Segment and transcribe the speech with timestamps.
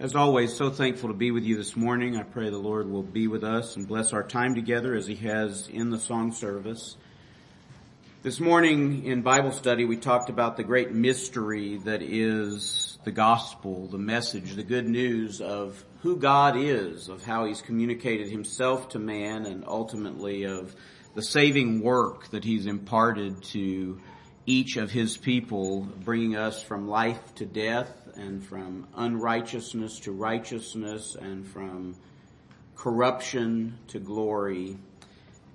[0.00, 2.16] As always, so thankful to be with you this morning.
[2.16, 5.16] I pray the Lord will be with us and bless our time together as He
[5.16, 6.96] has in the song service.
[8.22, 13.88] This morning in Bible study, we talked about the great mystery that is the gospel,
[13.88, 19.00] the message, the good news of who God is, of how He's communicated Himself to
[19.00, 20.76] man, and ultimately of
[21.16, 23.98] the saving work that He's imparted to
[24.46, 31.16] each of His people, bringing us from life to death and from unrighteousness to righteousness
[31.18, 31.94] and from
[32.76, 34.76] corruption to glory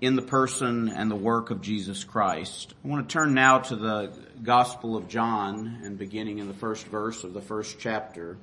[0.02, 2.74] in the person and the work of Jesus Christ.
[2.84, 4.12] I want to turn now to the
[4.42, 8.38] Gospel of John and beginning in the first verse of the first chapter.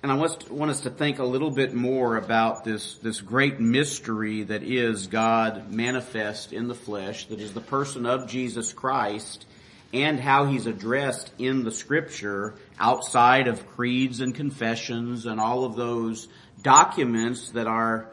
[0.00, 4.44] And I want us to think a little bit more about this, this great mystery
[4.44, 9.44] that is God manifest in the flesh, that is the person of Jesus Christ
[9.92, 15.76] and how he's addressed in the scripture outside of creeds and confessions and all of
[15.76, 16.28] those
[16.62, 18.10] documents that our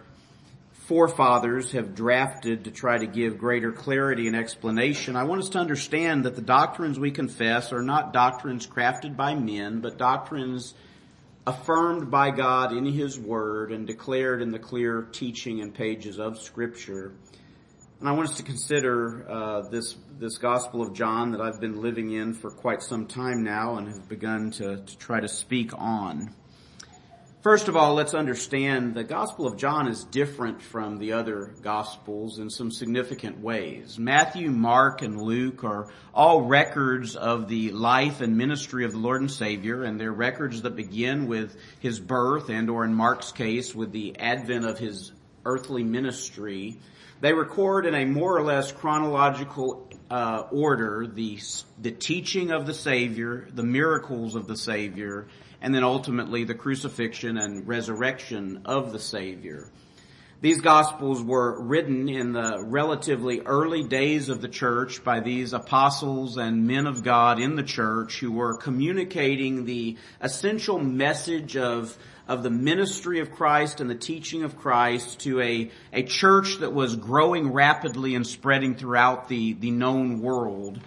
[0.86, 5.16] forefathers have drafted to try to give greater clarity and explanation.
[5.16, 9.34] I want us to understand that the doctrines we confess are not doctrines crafted by
[9.34, 10.76] men, but doctrines
[11.48, 16.40] affirmed by God in His Word and declared in the clear teaching and pages of
[16.40, 17.14] Scripture.
[18.00, 21.82] And I want us to consider uh, this this Gospel of John that I've been
[21.82, 25.72] living in for quite some time now and have begun to, to try to speak
[25.78, 26.34] on.
[27.42, 32.40] First of all, let's understand the Gospel of John is different from the other Gospels
[32.40, 34.00] in some significant ways.
[34.00, 39.22] Matthew, Mark, and Luke are all records of the life and ministry of the Lord
[39.22, 43.76] and Savior, and they're records that begin with His birth and or in Mark's case
[43.76, 45.12] with the advent of His
[45.46, 46.80] earthly ministry
[47.22, 51.40] they record in a more or less chronological uh, order the
[51.82, 55.28] the teaching of the Savior, the miracles of the Savior,
[55.62, 59.72] and then ultimately the crucifixion and resurrection of the Savior.
[60.42, 66.38] These Gospels were written in the relatively early days of the church by these apostles
[66.38, 71.98] and men of God in the church who were communicating the essential message of
[72.28, 76.74] of the ministry of Christ and the teaching of Christ to a, a church that
[76.74, 80.80] was growing rapidly and spreading throughout the, the known world.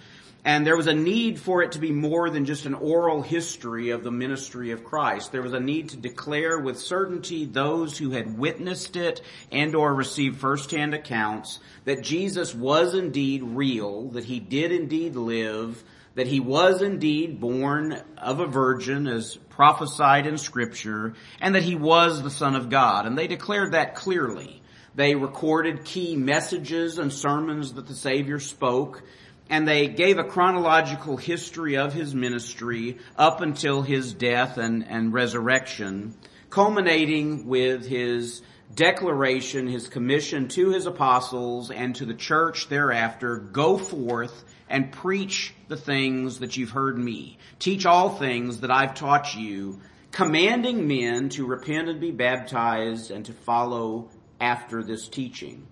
[0.45, 3.91] And there was a need for it to be more than just an oral history
[3.91, 5.31] of the ministry of Christ.
[5.31, 9.21] There was a need to declare with certainty those who had witnessed it
[9.53, 15.83] and or received firsthand accounts that Jesus was indeed real, that he did indeed live,
[16.15, 21.75] that he was indeed born of a virgin as prophesied in scripture and that he
[21.75, 23.07] was the son of God.
[23.07, 24.63] And they declared that clearly.
[24.95, 29.03] They recorded key messages and sermons that the Savior spoke
[29.51, 35.13] and they gave a chronological history of his ministry up until his death and, and
[35.13, 36.15] resurrection,
[36.51, 38.43] culminating with his
[38.75, 45.55] declaration, his commission to his apostles and to the church thereafter, go forth and preach
[45.69, 47.39] the things that you've heard me.
[47.59, 49.81] Teach all things that I've taught you,
[50.13, 55.67] commanding men to repent and be baptized and to follow after this teaching.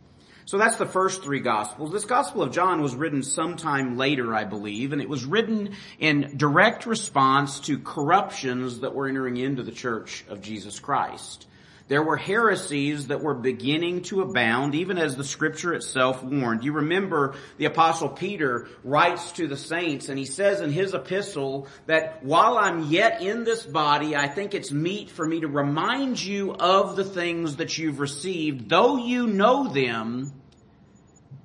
[0.45, 1.91] So that's the first three gospels.
[1.91, 6.37] This gospel of John was written sometime later, I believe, and it was written in
[6.37, 11.49] direct response to corruptions that were entering into the church of Jesus Christ.
[11.89, 16.65] There were heresies that were beginning to abound, even as the scripture itself warned.
[16.65, 21.69] You remember the apostle Peter writes to the saints and he says in his epistle
[21.87, 26.23] that while I'm yet in this body, I think it's meet for me to remind
[26.23, 30.33] you of the things that you've received, though you know them,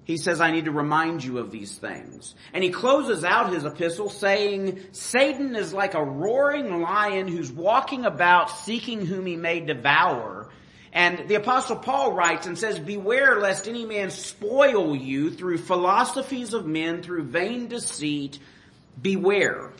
[0.03, 2.35] he says, I need to remind you of these things.
[2.53, 8.05] And he closes out his epistle saying, Satan is like a roaring lion who's walking
[8.05, 10.49] about seeking whom he may devour.
[10.91, 16.53] And the apostle Paul writes and says, beware lest any man spoil you through philosophies
[16.53, 18.39] of men, through vain deceit.
[19.01, 19.71] Beware.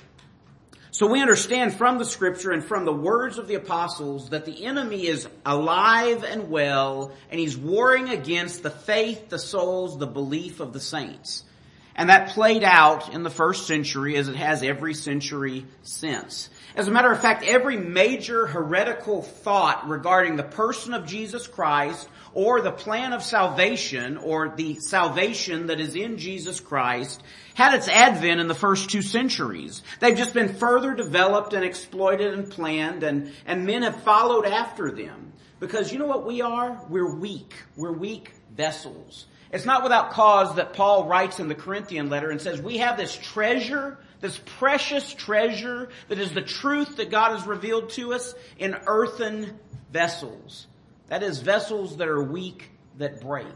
[1.01, 4.65] So we understand from the scripture and from the words of the apostles that the
[4.65, 10.59] enemy is alive and well and he's warring against the faith, the souls, the belief
[10.59, 11.43] of the saints.
[11.95, 16.51] And that played out in the first century as it has every century since.
[16.75, 22.07] As a matter of fact, every major heretical thought regarding the person of Jesus Christ
[22.35, 27.87] or the plan of salvation or the salvation that is in Jesus Christ had its
[27.87, 29.83] advent in the first two centuries.
[29.99, 34.91] They've just been further developed and exploited and planned and, and men have followed after
[34.91, 35.33] them.
[35.59, 36.83] Because you know what we are?
[36.89, 37.53] We're weak.
[37.75, 39.27] We're weak vessels.
[39.51, 42.97] It's not without cause that Paul writes in the Corinthian letter and says, we have
[42.97, 48.33] this treasure this precious treasure that is the truth that God has revealed to us
[48.57, 49.59] in earthen
[49.91, 50.67] vessels.
[51.09, 53.47] That is vessels that are weak, that break.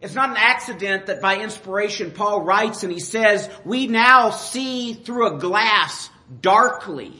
[0.00, 4.94] It's not an accident that by inspiration Paul writes and he says, we now see
[4.94, 6.08] through a glass
[6.40, 7.12] darkly,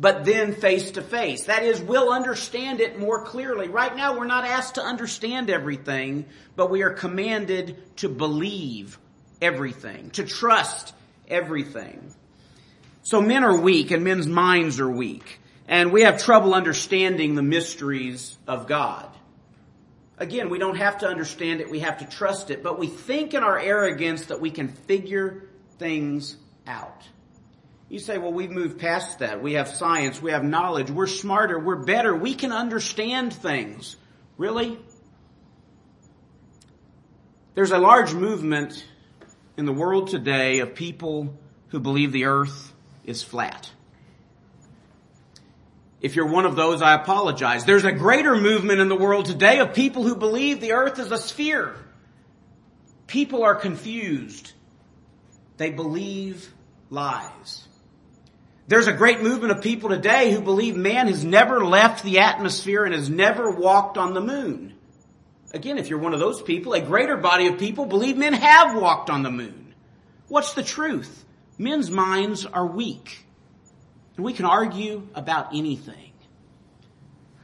[0.00, 1.44] but then face to face.
[1.44, 3.68] That is, we'll understand it more clearly.
[3.68, 6.26] Right now we're not asked to understand everything,
[6.56, 8.98] but we are commanded to believe
[9.40, 10.92] everything, to trust
[11.28, 12.12] everything.
[13.02, 15.40] So men are weak and men's minds are weak.
[15.68, 19.08] And we have trouble understanding the mysteries of God.
[20.16, 23.34] Again, we don't have to understand it, we have to trust it, but we think
[23.34, 27.02] in our arrogance that we can figure things out.
[27.88, 29.42] You say, well, we've moved past that.
[29.42, 33.96] We have science, we have knowledge, we're smarter, we're better, we can understand things.
[34.36, 34.78] Really?
[37.54, 38.84] There's a large movement
[39.56, 41.38] in the world today of people
[41.68, 42.72] who believe the earth
[43.04, 43.70] is flat.
[46.04, 47.64] If you're one of those, I apologize.
[47.64, 51.10] There's a greater movement in the world today of people who believe the earth is
[51.10, 51.74] a sphere.
[53.06, 54.52] People are confused.
[55.56, 56.52] They believe
[56.90, 57.66] lies.
[58.68, 62.84] There's a great movement of people today who believe man has never left the atmosphere
[62.84, 64.74] and has never walked on the moon.
[65.54, 68.78] Again, if you're one of those people, a greater body of people believe men have
[68.78, 69.74] walked on the moon.
[70.28, 71.24] What's the truth?
[71.56, 73.24] Men's minds are weak.
[74.16, 76.12] And we can argue about anything.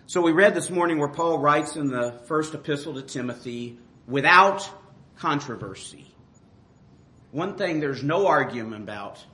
[0.07, 4.69] So we read this morning where Paul writes in the first epistle to Timothy, without
[5.19, 6.13] controversy.
[7.31, 9.25] One thing there's no argument about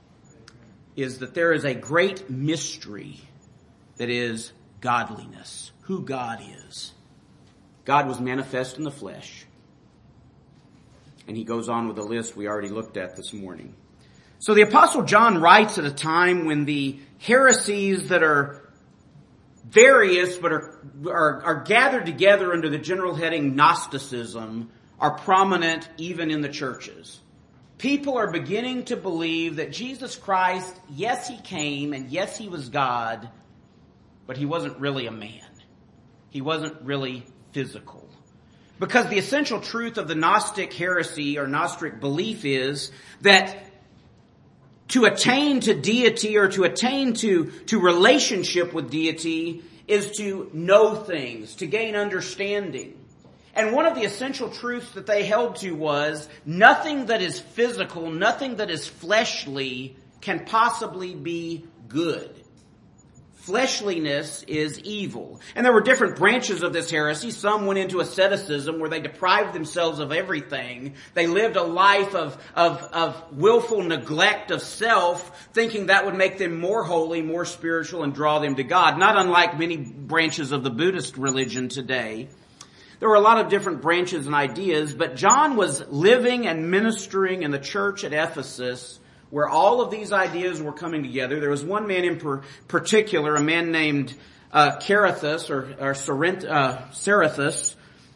[0.97, 3.21] is that there is a great mystery
[3.97, 6.93] that is godliness, who God is.
[7.85, 9.47] God was manifest in the flesh.
[11.27, 13.75] And he goes on with a list we already looked at this morning.
[14.39, 18.69] So the apostle John writes at a time when the heresies that are
[19.65, 20.79] various but are,
[21.09, 24.71] are, are, gathered together under the general heading Gnosticism
[25.01, 27.21] are prominent even in the churches.
[27.79, 32.69] People are beginning to believe that Jesus Christ, yes, he came and yes, he was
[32.69, 33.29] God,
[34.27, 35.43] but he wasn't really a man.
[36.31, 38.09] He wasn't really physical.
[38.79, 42.91] Because the essential truth of the Gnostic heresy or Gnostic belief is
[43.23, 43.66] that
[44.89, 50.95] to attain to deity or to attain to, to relationship with deity is to know
[50.95, 52.99] things, to gain understanding.
[53.55, 58.11] And one of the essential truths that they held to was nothing that is physical,
[58.11, 62.46] nothing that is fleshly can possibly be good
[63.47, 65.41] fleshliness is evil.
[65.55, 67.31] And there were different branches of this heresy.
[67.31, 70.95] Some went into asceticism where they deprived themselves of everything.
[71.15, 76.39] They lived a life of, of, of willful neglect of self, thinking that would make
[76.39, 78.99] them more holy, more spiritual, and draw them to God.
[78.99, 82.29] Not unlike many branches of the Buddhist religion today.
[82.99, 87.45] There were a lot of different branches and ideas, but John was living and ministering
[87.45, 88.99] in the church at Ephesus
[89.31, 91.41] where all of these ideas were coming together.
[91.41, 94.15] There was one man in per- particular, a man named
[94.53, 96.83] uh, Carathus or, or Cerint, uh,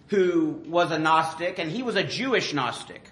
[0.08, 3.02] who was a Gnostic, and he was a Jewish Gnostic.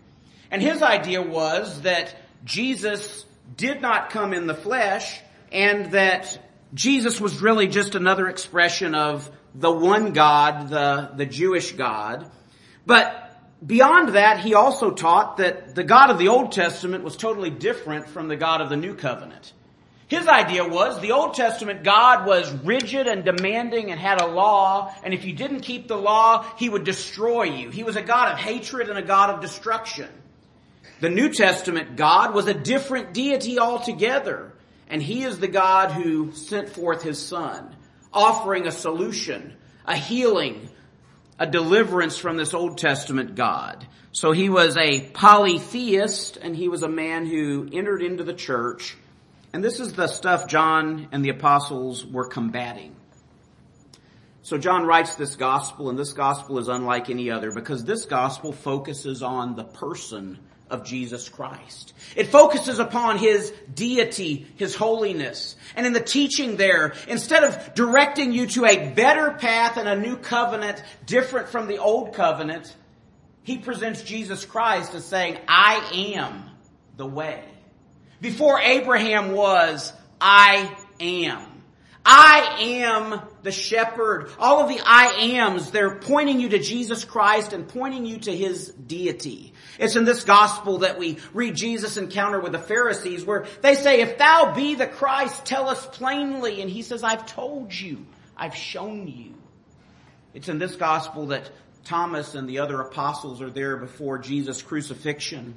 [0.50, 2.14] And his idea was that
[2.44, 3.24] Jesus
[3.56, 5.20] did not come in the flesh,
[5.52, 6.38] and that
[6.74, 12.30] Jesus was really just another expression of the one God, the, the Jewish God.
[12.84, 13.27] But
[13.66, 18.08] Beyond that, he also taught that the God of the Old Testament was totally different
[18.08, 19.52] from the God of the New Covenant.
[20.06, 24.94] His idea was the Old Testament God was rigid and demanding and had a law,
[25.02, 27.70] and if you didn't keep the law, he would destroy you.
[27.70, 30.08] He was a God of hatred and a God of destruction.
[31.00, 34.52] The New Testament God was a different deity altogether,
[34.88, 37.76] and he is the God who sent forth his Son,
[38.12, 40.70] offering a solution, a healing,
[41.38, 43.86] a deliverance from this Old Testament God.
[44.12, 48.96] So he was a polytheist and he was a man who entered into the church.
[49.52, 52.96] And this is the stuff John and the apostles were combating.
[54.42, 58.52] So John writes this gospel and this gospel is unlike any other because this gospel
[58.52, 60.38] focuses on the person
[60.70, 61.94] of Jesus Christ.
[62.16, 65.56] It focuses upon His deity, His holiness.
[65.76, 69.96] And in the teaching there, instead of directing you to a better path and a
[69.96, 72.74] new covenant different from the old covenant,
[73.42, 76.44] He presents Jesus Christ as saying, I am
[76.96, 77.44] the way.
[78.20, 81.58] Before Abraham was, I am.
[82.10, 84.30] I am the shepherd.
[84.38, 88.34] All of the I ams, they're pointing you to Jesus Christ and pointing you to
[88.34, 89.52] His deity.
[89.78, 94.00] It's in this gospel that we read Jesus' encounter with the Pharisees where they say,
[94.00, 96.60] if thou be the Christ, tell us plainly.
[96.60, 98.04] And He says, I've told you.
[98.36, 99.34] I've shown you.
[100.34, 101.50] It's in this gospel that
[101.84, 105.56] Thomas and the other apostles are there before Jesus' crucifixion.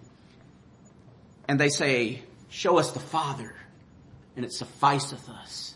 [1.48, 3.54] And they say, show us the Father
[4.36, 5.76] and it sufficeth us.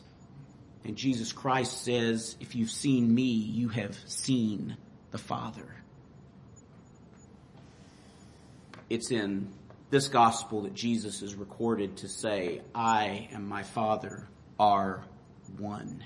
[0.84, 4.78] And Jesus Christ says, if you've seen me, you have seen
[5.12, 5.66] the Father.
[8.90, 9.52] It's in
[9.90, 14.28] this gospel that Jesus is recorded to say, I and my Father
[14.60, 15.04] are
[15.58, 16.04] one.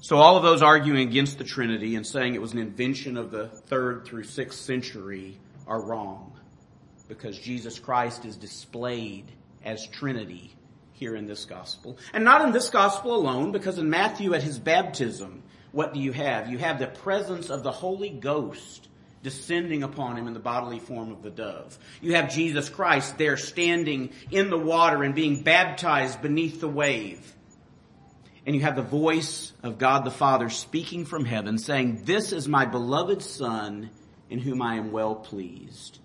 [0.00, 3.30] So all of those arguing against the Trinity and saying it was an invention of
[3.30, 6.32] the third through sixth century are wrong
[7.08, 9.26] because Jesus Christ is displayed
[9.64, 10.54] as Trinity
[10.92, 11.98] here in this gospel.
[12.12, 16.12] And not in this gospel alone, because in Matthew at his baptism, what do you
[16.12, 16.50] have?
[16.50, 18.88] You have the presence of the Holy Ghost
[19.22, 21.78] descending upon him in the bodily form of the dove.
[22.00, 27.34] You have Jesus Christ there standing in the water and being baptized beneath the wave.
[28.44, 32.48] And you have the voice of God the Father speaking from heaven saying, this is
[32.48, 33.90] my beloved son
[34.28, 36.00] in whom I am well pleased.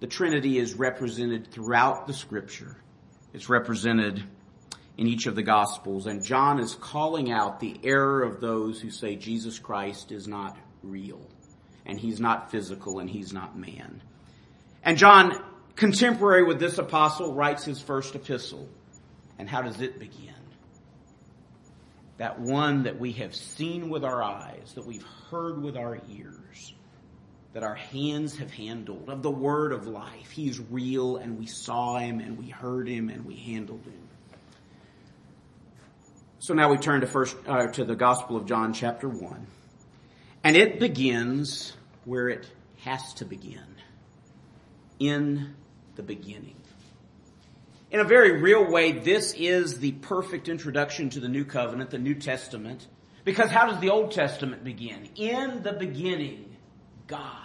[0.00, 2.76] The Trinity is represented throughout the scripture.
[3.32, 4.22] It's represented
[4.98, 8.90] in each of the Gospels, and John is calling out the error of those who
[8.90, 11.26] say Jesus Christ is not real,
[11.86, 14.02] and he's not physical, and he's not man.
[14.82, 15.42] And John,
[15.76, 18.68] contemporary with this apostle, writes his first epistle.
[19.38, 20.34] And how does it begin?
[22.18, 26.74] That one that we have seen with our eyes, that we've heard with our ears,
[27.52, 30.30] that our hands have handled of the word of life.
[30.30, 34.08] He's real and we saw him and we heard him and we handled him.
[36.38, 39.46] So now we turn to first, uh, to the Gospel of John chapter 1.
[40.44, 41.72] And it begins
[42.04, 43.60] where it has to begin.
[44.98, 45.54] In
[45.96, 46.56] the beginning.
[47.90, 51.98] In a very real way, this is the perfect introduction to the New Covenant, the
[51.98, 52.86] New Testament.
[53.24, 55.08] Because how does the Old Testament begin?
[55.14, 56.56] In the beginning,
[57.06, 57.36] God.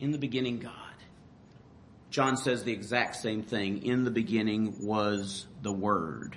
[0.00, 0.72] In the beginning, God.
[2.10, 3.84] John says the exact same thing.
[3.84, 6.36] In the beginning was the Word.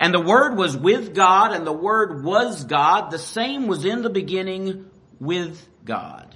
[0.00, 3.10] And the Word was with God, and the Word was God.
[3.10, 4.90] The same was in the beginning
[5.20, 6.34] with God.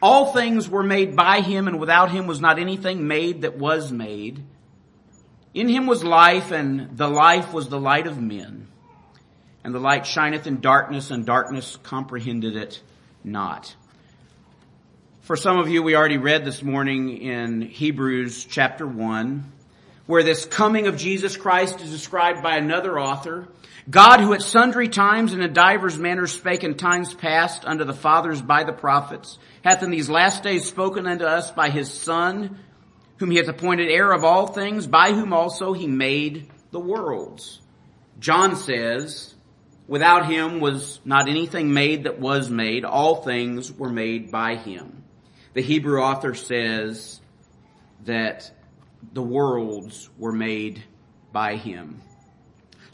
[0.00, 3.90] All things were made by Him, and without Him was not anything made that was
[3.90, 4.44] made.
[5.52, 8.68] In Him was life, and the life was the light of men.
[9.64, 12.80] And the light shineth in darkness, and darkness comprehended it
[13.24, 13.74] not.
[15.22, 19.52] For some of you, we already read this morning in Hebrews chapter 1,
[20.06, 23.48] where this coming of Jesus Christ is described by another author.
[23.88, 27.92] God who at sundry times and in divers manners spake in times past unto the
[27.92, 32.58] fathers by the prophets, hath in these last days spoken unto us by his Son,
[33.18, 37.60] whom he hath appointed heir of all things, by whom also he made the worlds.
[38.18, 39.34] John says,
[39.86, 42.84] without him was not anything made that was made.
[42.84, 45.04] All things were made by him
[45.54, 47.20] the Hebrew author says
[48.04, 48.50] that
[49.12, 50.82] the worlds were made
[51.32, 52.00] by him.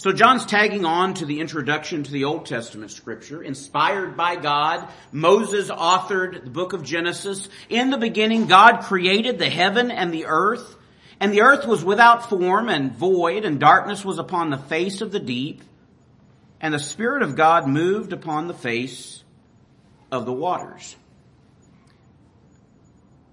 [0.01, 4.89] So John's tagging on to the introduction to the Old Testament scripture, inspired by God.
[5.13, 7.51] Moses authored the book of Genesis.
[7.69, 10.77] In the beginning, God created the heaven and the earth,
[11.21, 15.13] and the earth was without form and void, and darkness was upon the face of
[15.13, 15.63] the deep,
[16.63, 19.23] and the Spirit of God moved upon the face
[20.11, 20.97] of the waters.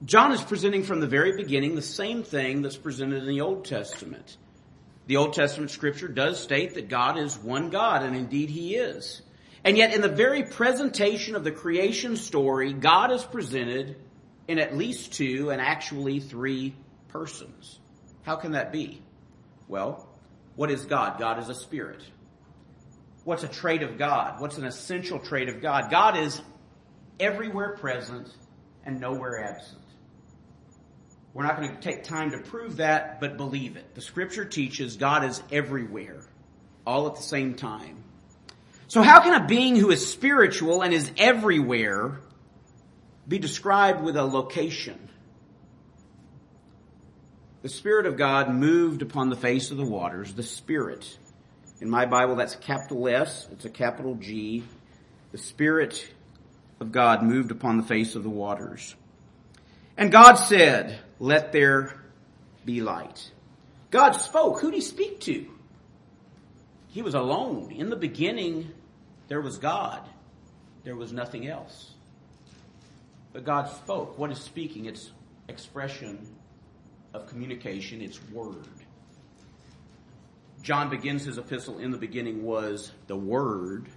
[0.06, 3.66] John is presenting from the very beginning the same thing that's presented in the Old
[3.66, 4.38] Testament.
[5.08, 9.22] The Old Testament scripture does state that God is one God, and indeed He is.
[9.64, 13.96] And yet in the very presentation of the creation story, God is presented
[14.48, 16.76] in at least two and actually three
[17.08, 17.80] persons.
[18.22, 19.02] How can that be?
[19.68, 20.08] Well,
[20.56, 21.20] what is God?
[21.20, 22.04] God is a spirit.
[23.24, 24.40] What's a trait of God?
[24.40, 25.90] What's an essential trait of God?
[25.90, 26.40] God is
[27.20, 28.30] everywhere present
[28.86, 29.82] and nowhere absent.
[31.38, 33.94] We're not going to take time to prove that, but believe it.
[33.94, 36.24] The scripture teaches God is everywhere,
[36.84, 38.04] all at the same time.
[38.88, 42.22] So how can a being who is spiritual and is everywhere
[43.28, 45.10] be described with a location?
[47.62, 51.20] The Spirit of God moved upon the face of the waters, the Spirit.
[51.80, 54.64] In my Bible, that's capital S, it's a capital G.
[55.34, 56.04] The Spirit
[56.80, 58.96] of God moved upon the face of the waters.
[59.98, 62.00] And God said, let there
[62.66, 63.32] be light.
[63.90, 64.62] God spoke.
[64.62, 65.48] Who did he speak to?
[66.98, 67.72] he was alone.
[67.72, 68.72] In the beginning,
[69.28, 70.02] there was God.
[70.84, 71.92] There was nothing else.
[73.34, 74.18] But God spoke.
[74.18, 74.86] What is speaking?
[74.86, 75.12] It's
[75.48, 76.28] expression
[77.14, 78.02] of communication.
[78.02, 78.66] It's word.
[80.64, 83.90] John begins his epistle, in the beginning was the word,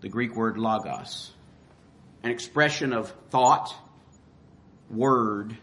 [0.00, 1.32] the Greek word logos,
[2.22, 3.74] an expression of thought,
[4.90, 5.56] word,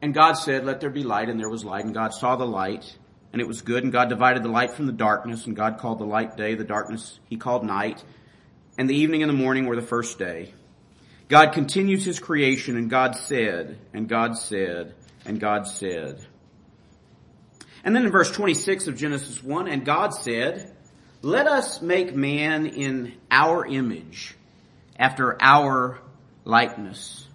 [0.00, 2.46] and God said, let there be light, and there was light, and God saw the
[2.46, 2.96] light,
[3.32, 5.98] and it was good, and God divided the light from the darkness, and God called
[5.98, 8.02] the light day, the darkness he called night,
[8.76, 10.52] and the evening and the morning were the first day.
[11.28, 14.94] God continues his creation, and God said, and God said,
[15.24, 16.18] and God said.
[17.84, 20.76] And then in verse 26 of Genesis 1, and God said,
[21.22, 24.34] let us make man in our image,
[24.98, 26.01] after our
[26.44, 27.26] likeness,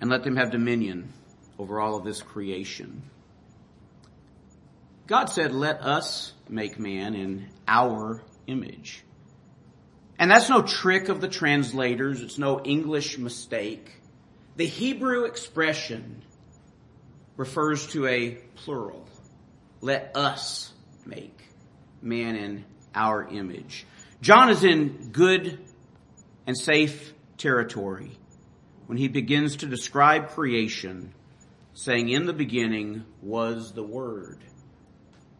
[0.00, 1.12] and let them have dominion
[1.58, 3.02] over all of this creation.
[5.06, 9.02] God said, let us make man in our image.
[10.18, 12.22] And that's no trick of the translators.
[12.22, 13.90] It's no English mistake.
[14.56, 16.22] The Hebrew expression
[17.36, 19.06] refers to a plural.
[19.80, 20.72] Let us
[21.04, 21.38] make
[22.00, 22.64] man in
[22.94, 23.86] our image.
[24.20, 25.58] John is in good
[26.46, 27.13] and safe
[27.44, 28.10] territory
[28.86, 31.12] when he begins to describe creation
[31.74, 34.38] saying, in the beginning was the Word.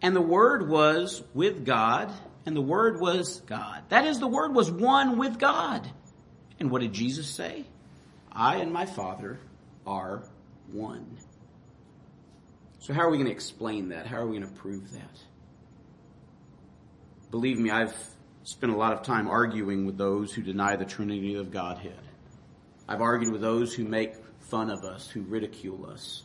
[0.02, 2.12] And the Word was with God,
[2.44, 3.84] and the Word was God.
[3.88, 5.90] That is, the Word was one with God.
[6.60, 7.64] And what did Jesus say?
[8.30, 9.38] I and my Father
[9.86, 10.28] are
[10.72, 11.16] one.
[12.80, 14.06] So how are we going to explain that?
[14.06, 15.18] How are we going to prove that?
[17.30, 17.96] Believe me, I've
[18.44, 21.98] spent a lot of time arguing with those who deny the Trinity of Godhead.
[22.86, 26.22] I've argued with those who make fun of us, who ridicule us.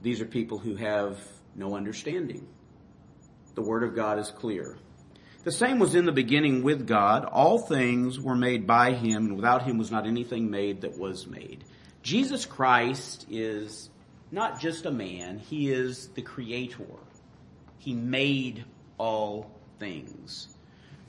[0.00, 1.18] These are people who have
[1.56, 2.46] no understanding.
[3.56, 4.78] The Word of God is clear.
[5.42, 7.24] The same was in the beginning with God.
[7.24, 11.26] All things were made by Him, and without Him was not anything made that was
[11.26, 11.64] made.
[12.02, 13.90] Jesus Christ is
[14.30, 16.86] not just a man, He is the Creator.
[17.78, 18.64] He made
[18.98, 20.48] all things.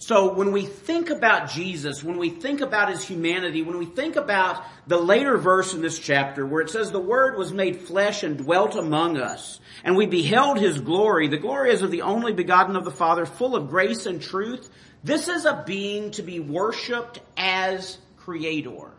[0.01, 4.15] So when we think about Jesus, when we think about his humanity, when we think
[4.15, 8.23] about the later verse in this chapter where it says the word was made flesh
[8.23, 12.32] and dwelt among us, and we beheld his glory, the glory is of the only
[12.32, 14.69] begotten of the Father, full of grace and truth.
[15.03, 18.93] This is a being to be worshiped as creator.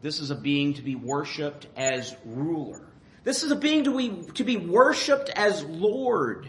[0.00, 2.88] This is a being to be worshiped as ruler.
[3.24, 6.48] This is a being to be, to be worshiped as Lord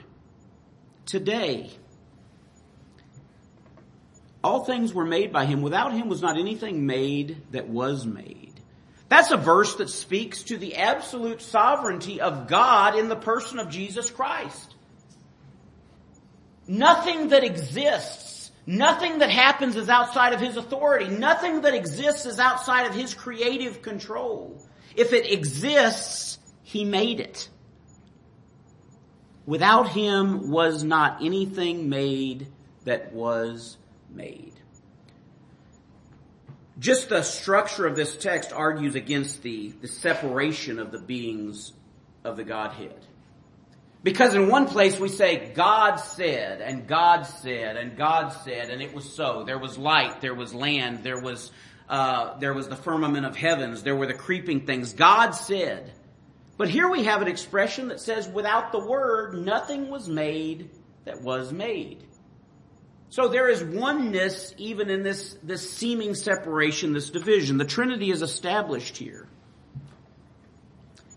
[1.06, 1.72] today.
[4.44, 5.62] All things were made by him.
[5.62, 8.54] Without him was not anything made that was made.
[9.10, 13.70] That's a verse that speaks to the absolute sovereignty of God in the person of
[13.70, 14.76] Jesus Christ.
[16.68, 21.08] Nothing that exists, nothing that happens is outside of his authority.
[21.08, 24.64] Nothing that exists is outside of his creative control.
[24.96, 27.50] If it exists, he made it.
[29.48, 32.48] Without him was not anything made
[32.86, 33.78] that was
[34.10, 34.54] made.
[36.80, 41.74] Just the structure of this text argues against the, the separation of the beings
[42.24, 43.06] of the Godhead.
[44.02, 48.82] Because in one place we say, God said, and God said, and God said, and
[48.82, 49.44] it was so.
[49.44, 51.52] There was light, there was land, there was,
[51.90, 54.94] uh, there was the firmament of heavens, there were the creeping things.
[54.94, 55.92] God said.
[56.56, 60.70] But here we have an expression that says, without the word, nothing was made
[61.04, 62.04] that was made.
[63.10, 67.58] So there is oneness even in this, this seeming separation, this division.
[67.58, 69.28] The Trinity is established here.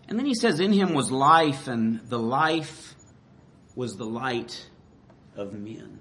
[0.07, 2.95] And then he says, in him was life, and the life
[3.75, 4.67] was the light
[5.35, 5.99] of men.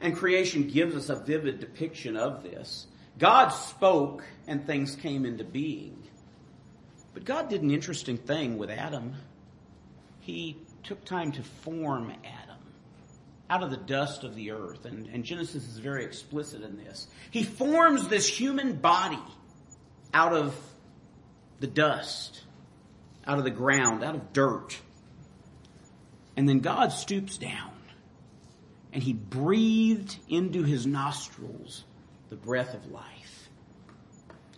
[0.00, 2.86] And creation gives us a vivid depiction of this.
[3.18, 6.02] God spoke and things came into being.
[7.12, 9.14] But God did an interesting thing with Adam.
[10.20, 12.39] He took time to form Adam
[13.50, 14.84] out of the dust of the earth.
[14.84, 17.08] And, and Genesis is very explicit in this.
[17.32, 19.18] He forms this human body
[20.14, 20.56] out of
[21.58, 22.42] the dust,
[23.26, 24.78] out of the ground, out of dirt.
[26.36, 27.72] And then God stoops down
[28.92, 31.84] and he breathed into his nostrils
[32.28, 33.48] the breath of life.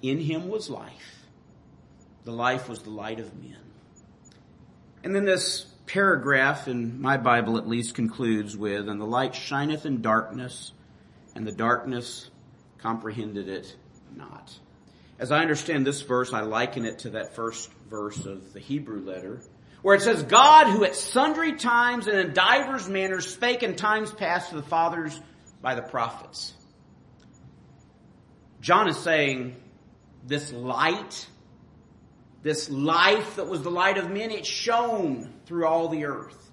[0.02, 1.26] In him was life.
[2.24, 3.56] The life was the light of men.
[5.02, 9.86] And then this paragraph in my Bible at least concludes with, and the light shineth
[9.86, 10.72] in darkness,
[11.34, 12.30] and the darkness
[12.78, 13.76] comprehended it
[14.16, 14.58] not.
[15.18, 19.00] As I understand this verse, I liken it to that first verse of the Hebrew
[19.04, 19.40] letter,
[19.82, 24.10] where it says, God who at sundry times and in divers manners spake in times
[24.12, 25.20] past to the fathers
[25.60, 26.52] by the prophets.
[28.60, 29.56] John is saying,
[30.24, 31.26] this light,
[32.42, 36.50] this life that was the light of men, it shone through all the earth.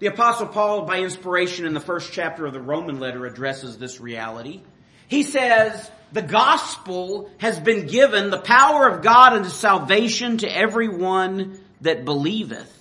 [0.00, 4.00] The apostle Paul, by inspiration in the first chapter of the Roman letter, addresses this
[4.00, 4.62] reality.
[5.06, 11.60] He says, the gospel has been given the power of God unto salvation to everyone
[11.82, 12.78] that believeth.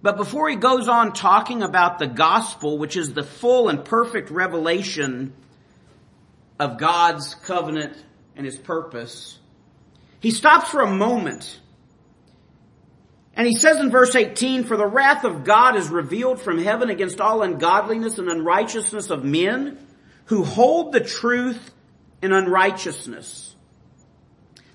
[0.00, 4.30] But before he goes on talking about the gospel, which is the full and perfect
[4.30, 5.32] revelation
[6.58, 7.96] of God's covenant
[8.36, 9.38] and his purpose,
[10.20, 11.60] he stops for a moment
[13.36, 16.90] and he says in verse 18, for the wrath of God is revealed from heaven
[16.90, 19.78] against all ungodliness and unrighteousness of men
[20.26, 21.72] who hold the truth
[22.22, 23.54] in unrighteousness.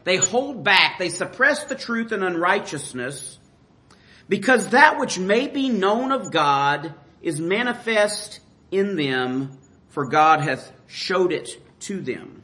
[0.04, 3.38] They hold back, they suppress the truth in unrighteousness
[4.28, 8.40] because that which may be known of God is manifest
[8.72, 9.58] in them
[9.90, 11.50] for God hath showed it
[11.82, 12.39] to them.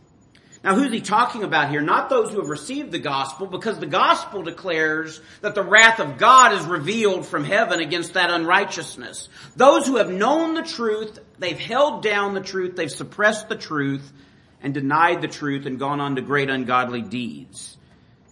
[0.66, 1.82] Now who's he talking about here?
[1.82, 6.18] Not those who have received the gospel, because the gospel declares that the wrath of
[6.18, 9.30] God is revealed from heaven against that unrighteousness.
[9.56, 14.12] Those who have known the truth, they've held down the truth, they've suppressed the truth,
[14.60, 17.78] and denied the truth and gone on to great ungodly deeds.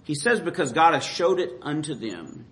[0.04, 2.48] He says because God has showed it unto them.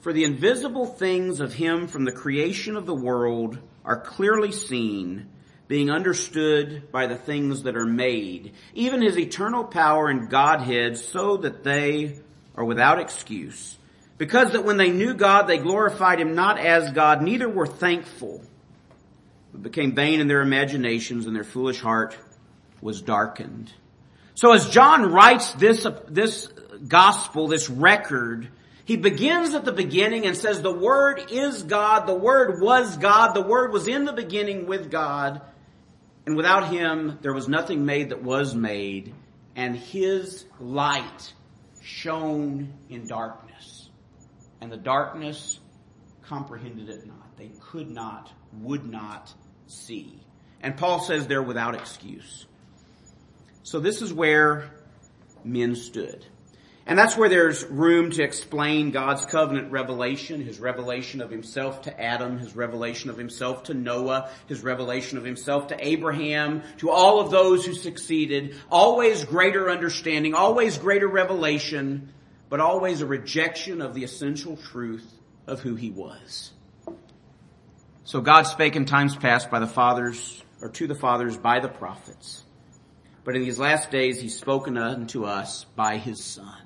[0.00, 5.28] For the invisible things of him from the creation of the world are clearly seen,
[5.72, 11.38] being understood by the things that are made, even his eternal power and Godhead, so
[11.38, 12.14] that they
[12.54, 13.78] are without excuse.
[14.18, 18.42] Because that when they knew God, they glorified him not as God, neither were thankful,
[19.50, 22.18] but became vain in their imaginations, and their foolish heart
[22.82, 23.72] was darkened.
[24.34, 26.48] So as John writes this, this
[26.86, 28.50] gospel, this record,
[28.84, 33.32] he begins at the beginning and says the Word is God, the Word was God,
[33.32, 35.40] the Word was in the beginning with God,
[36.26, 39.14] and without Him there was nothing made that was made,
[39.56, 41.32] and His light
[41.82, 43.90] shone in darkness.
[44.60, 45.58] And the darkness
[46.22, 47.36] comprehended it not.
[47.36, 49.32] They could not, would not
[49.66, 50.20] see.
[50.60, 52.46] And Paul says they're without excuse.
[53.64, 54.70] So this is where
[55.44, 56.24] men stood.
[56.84, 62.00] And that's where there's room to explain God's covenant revelation, His revelation of Himself to
[62.00, 67.20] Adam, His revelation of Himself to Noah, His revelation of Himself to Abraham, to all
[67.20, 68.56] of those who succeeded.
[68.68, 72.12] Always greater understanding, always greater revelation,
[72.48, 75.08] but always a rejection of the essential truth
[75.46, 76.50] of who He was.
[78.02, 81.68] So God spake in times past by the fathers, or to the fathers by the
[81.68, 82.42] prophets.
[83.22, 86.61] But in these last days He's spoken unto us by His Son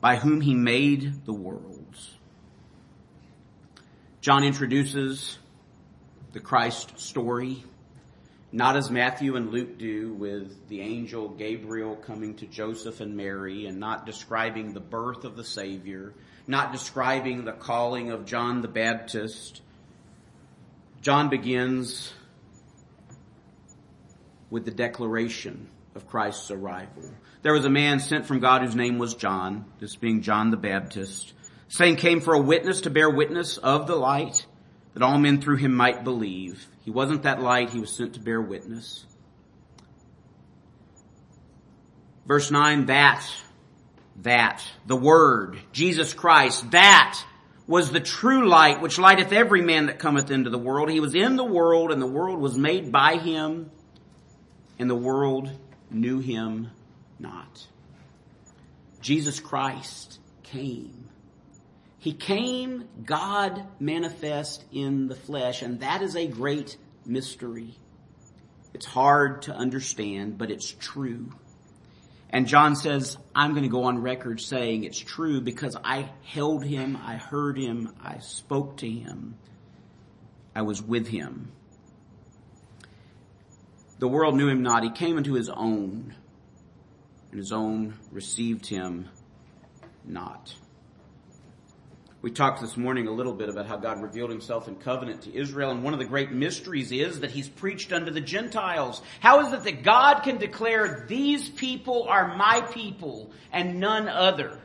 [0.00, 2.14] by whom he made the worlds.
[4.20, 5.38] John introduces
[6.32, 7.64] the Christ story,
[8.52, 13.66] not as Matthew and Luke do with the angel Gabriel coming to Joseph and Mary
[13.66, 16.12] and not describing the birth of the Savior,
[16.46, 19.62] not describing the calling of John the Baptist.
[21.02, 22.12] John begins
[24.50, 27.10] with the declaration of Christ's arrival.
[27.42, 30.56] There was a man sent from God whose name was John, this being John the
[30.56, 31.32] Baptist.
[31.68, 34.46] Same came for a witness to bear witness of the light,
[34.94, 36.66] that all men through him might believe.
[36.84, 39.04] He wasn't that light, he was sent to bear witness.
[42.26, 43.24] Verse 9, that,
[44.22, 47.22] that, the Word, Jesus Christ, that
[47.66, 50.90] was the true light which lighteth every man that cometh into the world.
[50.90, 53.70] He was in the world and the world was made by him
[54.78, 55.50] and the world
[55.90, 56.70] knew him
[57.18, 57.66] not.
[59.00, 61.08] Jesus Christ came.
[61.98, 67.78] He came God manifest in the flesh, and that is a great mystery.
[68.74, 71.30] It's hard to understand, but it's true.
[72.30, 76.64] And John says, I'm going to go on record saying it's true because I held
[76.64, 79.36] him, I heard him, I spoke to him,
[80.54, 81.52] I was with him.
[83.98, 84.82] The world knew him not.
[84.82, 86.14] He came into his own,
[87.30, 89.08] and his own received him
[90.04, 90.54] not.
[92.20, 95.34] We talked this morning a little bit about how God revealed himself in covenant to
[95.34, 99.00] Israel, and one of the great mysteries is that he's preached unto the Gentiles.
[99.20, 104.58] How is it that God can declare these people are my people and none other?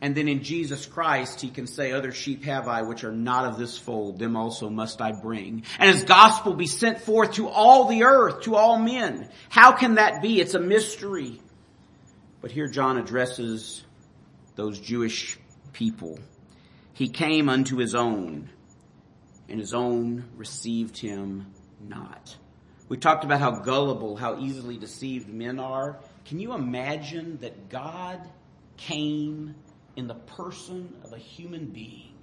[0.00, 3.46] And then in Jesus Christ, he can say, other sheep have I which are not
[3.46, 5.62] of this fold, them also must I bring.
[5.78, 9.30] And his gospel be sent forth to all the earth, to all men.
[9.48, 10.40] How can that be?
[10.40, 11.40] It's a mystery.
[12.42, 13.82] But here John addresses
[14.56, 15.38] those Jewish
[15.72, 16.18] people.
[16.92, 18.50] He came unto his own,
[19.48, 21.46] and his own received him
[21.80, 22.36] not.
[22.88, 25.98] We talked about how gullible, how easily deceived men are.
[26.26, 28.20] Can you imagine that God
[28.76, 29.54] came
[29.96, 32.14] in the person of a human being?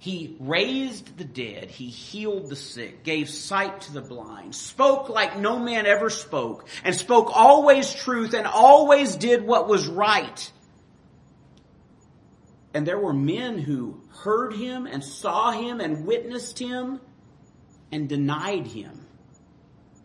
[0.00, 1.70] He raised the dead.
[1.70, 6.66] He healed the sick, gave sight to the blind, spoke like no man ever spoke,
[6.84, 10.52] and spoke always truth and always did what was right.
[12.72, 17.00] And there were men who heard him and saw him and witnessed him
[17.92, 19.06] and denied him.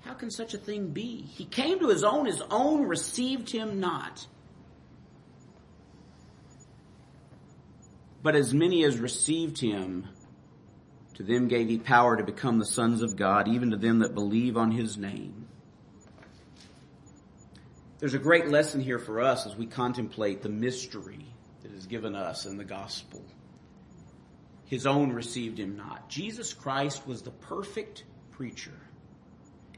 [0.01, 1.21] How can such a thing be?
[1.21, 4.27] He came to his own, his own received him not.
[8.25, 10.07] But as many as received him,
[11.13, 14.15] to them gave he power to become the sons of God, even to them that
[14.15, 15.47] believe on his name.
[17.99, 21.23] There's a great lesson here for us as we contemplate the mystery
[21.61, 23.23] that is given us in the gospel.
[24.65, 26.09] His own received him not.
[26.09, 28.73] Jesus Christ was the perfect preacher.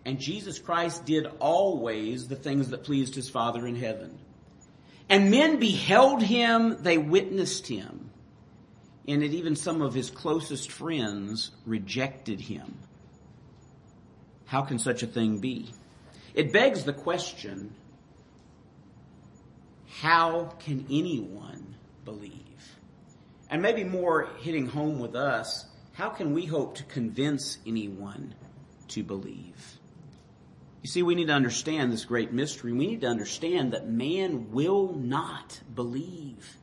[0.06, 4.18] And Jesus Christ did always the things that pleased his Father in heaven.
[5.10, 8.07] And men beheld him, they witnessed him.
[9.08, 12.78] And that even some of his closest friends rejected him.
[14.46, 15.72] How can such a thing be?
[16.34, 17.74] It begs the question,
[20.02, 21.68] how can anyone
[22.08, 22.78] believe.
[23.50, 28.34] And maybe more hitting home with us, how can we hope to convince anyone
[28.90, 29.80] to believe?
[30.82, 32.72] You see, we need to understand this great mystery.
[32.72, 36.58] We need to understand that man will not believe.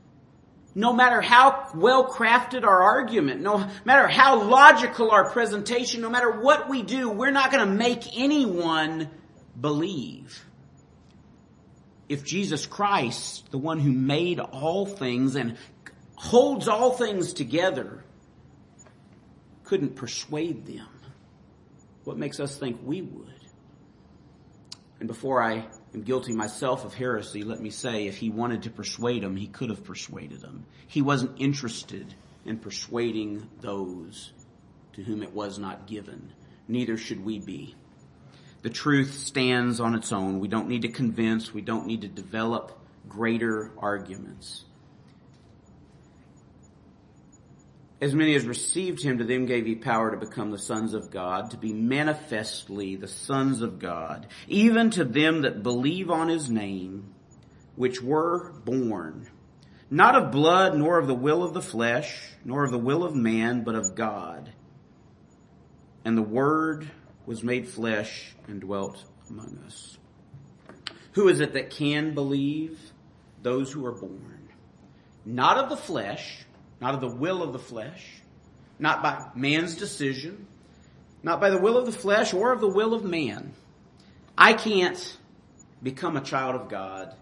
[0.75, 6.31] No matter how well crafted our argument, no matter how logical our presentation, no matter
[6.41, 9.09] what we do, we're not going to make anyone
[9.61, 10.45] believe
[12.09, 15.57] if Jesus Christ, the one who made all things and
[16.17, 18.05] holds all things together,
[19.65, 20.89] couldn't persuade them,
[22.05, 23.29] what makes us think we would?
[25.01, 28.71] And before I am guilty myself of heresy, let me say if he wanted to
[28.71, 30.67] persuade them, he could have persuaded them.
[30.87, 34.33] He wasn't interested in persuading those
[34.95, 36.33] to whom it was not given.
[36.69, 37.75] Neither should we be.
[38.63, 40.41] The truth stands on its own.
[40.41, 41.53] We don't need to convince.
[41.53, 42.79] We don't need to develop
[43.09, 44.65] greater arguments.
[48.05, 51.11] As many as received him, to them gave he power to become the sons of
[51.11, 56.51] God, to be manifestly the sons of God, even to them that believe on his
[56.51, 57.14] name,
[57.77, 59.31] which were born,
[59.88, 63.14] not of blood, nor of the will of the flesh, nor of the will of
[63.14, 64.53] man, but of God.
[66.05, 66.90] And the word
[67.25, 69.97] was made flesh and dwelt among us.
[71.12, 72.79] Who is it that can believe?
[73.40, 74.51] Those who are born.
[75.25, 76.44] Not of the flesh,
[76.85, 78.20] not of the will of the flesh,
[78.79, 80.47] not by man's decision,
[81.23, 83.55] not by the will of the flesh or of the will of man.
[84.37, 85.16] I can't
[85.83, 87.14] become a child of God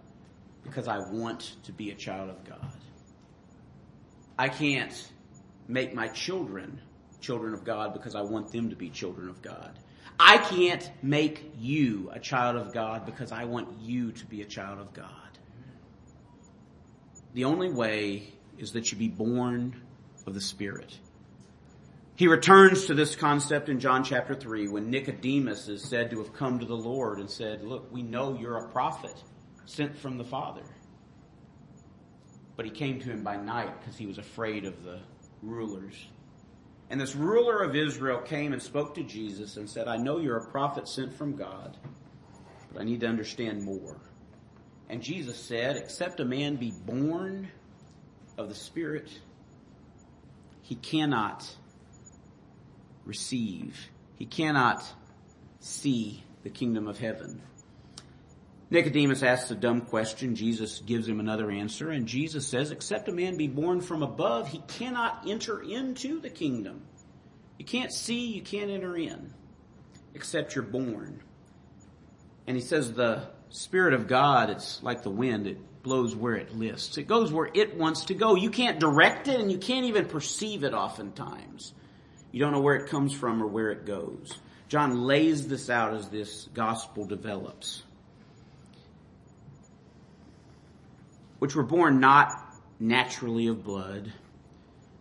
[0.64, 2.76] because I want to be a child of God.
[4.36, 5.12] I can't
[5.68, 6.80] make my children
[7.20, 9.78] children of God because I want them to be children of God.
[10.18, 14.44] I can't make you a child of God because I want you to be a
[14.44, 15.38] child of God.
[17.34, 19.80] The only way is that you be born
[20.26, 20.96] of the Spirit.
[22.14, 26.34] He returns to this concept in John chapter 3 when Nicodemus is said to have
[26.34, 29.14] come to the Lord and said, look, we know you're a prophet
[29.64, 30.62] sent from the Father.
[32.56, 35.00] But he came to him by night because he was afraid of the
[35.42, 36.06] rulers
[36.92, 40.36] and this ruler of Israel came and spoke to Jesus and said, I know you're
[40.36, 41.78] a prophet sent from God,
[42.70, 43.96] but I need to understand more.
[44.90, 47.50] And Jesus said, except a man be born
[48.42, 49.08] of the Spirit,
[50.62, 51.48] he cannot
[53.04, 54.84] receive, he cannot
[55.60, 57.40] see the kingdom of heaven.
[58.70, 60.34] Nicodemus asks a dumb question.
[60.34, 61.90] Jesus gives him another answer.
[61.90, 66.30] And Jesus says, except a man be born from above, he cannot enter into the
[66.30, 66.82] kingdom.
[67.58, 69.34] You can't see, you can't enter in,
[70.14, 71.20] except you're born.
[72.46, 75.46] And he says the Spirit of God, it's like the wind.
[75.46, 76.98] It blows where it lists.
[76.98, 78.34] It goes where it wants to go.
[78.34, 81.72] You can't direct it and you can't even perceive it oftentimes.
[82.30, 84.38] You don't know where it comes from or where it goes.
[84.68, 87.82] John lays this out as this gospel develops.
[91.42, 92.40] which were born not
[92.78, 94.12] naturally of blood,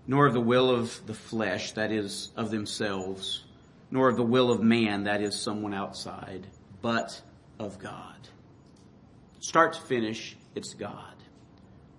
[0.08, 3.44] nor of the will of the flesh, that is, of themselves,
[3.92, 6.48] nor of the will of man, that is, someone outside,
[6.82, 7.22] but
[7.60, 8.16] of God.
[9.40, 11.16] Start to finish, it's God.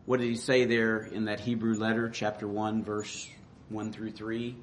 [0.05, 3.29] What did he say there in that Hebrew letter, chapter 1, verse
[3.69, 4.57] 1 through 3?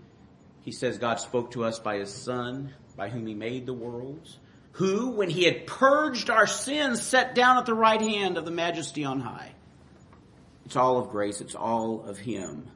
[0.62, 4.38] He says God spoke to us by his son, by whom he made the worlds,
[4.74, 8.52] who, when he had purged our sins, sat down at the right hand of the
[8.52, 9.54] majesty on high.
[10.66, 11.42] It's all of grace.
[11.42, 12.70] It's all of him.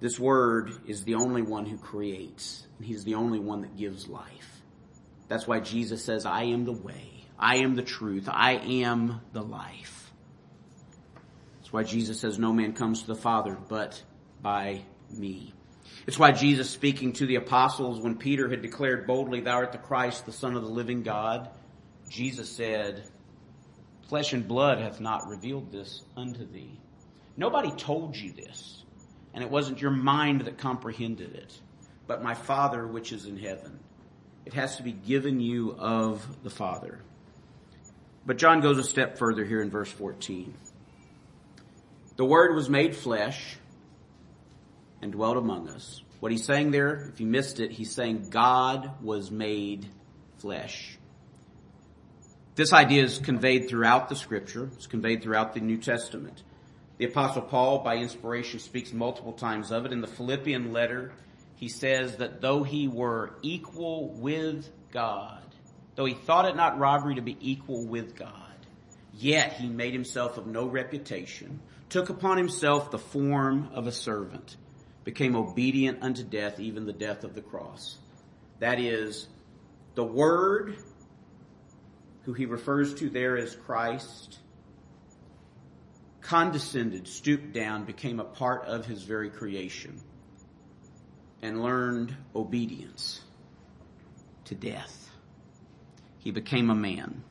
[0.00, 4.06] This word is the only one who creates, and he's the only one that gives
[4.06, 4.62] life.
[5.26, 7.17] That's why Jesus says, I am the way.
[7.38, 8.28] I am the truth.
[8.30, 10.10] I am the life.
[11.58, 14.02] That's why Jesus says, no man comes to the Father but
[14.42, 15.54] by me.
[16.06, 19.78] It's why Jesus speaking to the apostles when Peter had declared boldly, thou art the
[19.78, 21.50] Christ, the son of the living God,
[22.08, 23.04] Jesus said,
[24.08, 26.80] flesh and blood hath not revealed this unto thee.
[27.36, 28.82] Nobody told you this,
[29.34, 31.60] and it wasn't your mind that comprehended it,
[32.06, 33.78] but my Father which is in heaven.
[34.46, 37.02] It has to be given you of the Father.
[38.26, 40.54] But John goes a step further here in verse 14.
[42.16, 43.56] The Word was made flesh
[45.00, 46.02] and dwelt among us.
[46.20, 49.86] What he's saying there, if you missed it, he's saying God was made
[50.38, 50.98] flesh.
[52.56, 54.68] This idea is conveyed throughout the scripture.
[54.74, 56.42] It's conveyed throughout the New Testament.
[56.96, 59.92] The apostle Paul, by inspiration, speaks multiple times of it.
[59.92, 61.12] In the Philippian letter,
[61.54, 65.47] he says that though he were equal with God,
[65.98, 68.54] though he thought it not robbery to be equal with God,
[69.14, 71.58] yet he made himself of no reputation,
[71.88, 74.56] took upon himself the form of a servant,
[75.02, 77.98] became obedient unto death, even the death of the cross.
[78.60, 79.26] That is,
[79.96, 80.76] the Word,
[82.22, 84.38] who he refers to there as Christ,
[86.20, 90.00] condescended, stooped down, became a part of his very creation,
[91.42, 93.20] and learned obedience
[94.44, 94.97] to death.
[96.28, 97.24] He became a man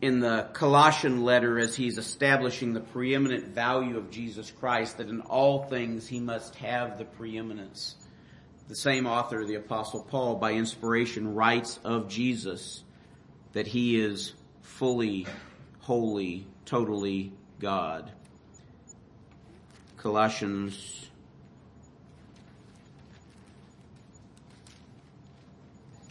[0.00, 5.20] in the Colossian letter as he's establishing the preeminent value of Jesus Christ, that in
[5.20, 7.96] all things he must have the preeminence.
[8.68, 12.82] The same author, the apostle Paul, by inspiration writes of Jesus
[13.52, 14.32] that he is
[14.62, 15.26] fully,
[15.80, 17.30] holy, totally
[17.60, 18.10] God.
[19.98, 21.10] Colossians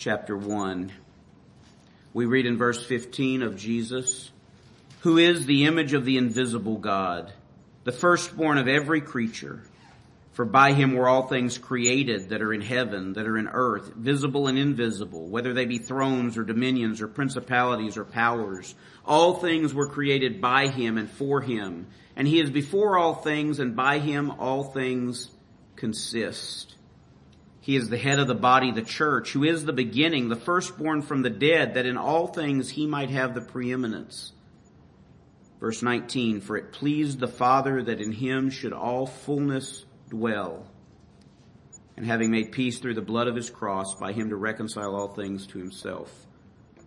[0.05, 0.91] chapter 1
[2.13, 4.29] we read in verse 15 of Jesus,
[4.99, 7.33] who is the image of the invisible God,
[7.85, 9.63] the firstborn of every creature.
[10.33, 13.95] For by him were all things created that are in heaven, that are in earth,
[13.95, 18.75] visible and invisible, whether they be thrones or dominions or principalities or powers.
[19.07, 21.87] All things were created by him and for him.
[22.15, 25.31] And he is before all things and by him all things
[25.75, 26.75] consist.
[27.65, 31.01] He is the head of the body, the church, who is the beginning, the firstborn
[31.01, 34.33] from the dead, that in all things he might have the preeminence.
[35.59, 40.67] Verse 19, for it pleased the Father that in him should all fullness dwell.
[41.97, 45.07] And having made peace through the blood of his cross, by him to reconcile all
[45.07, 46.13] things to himself.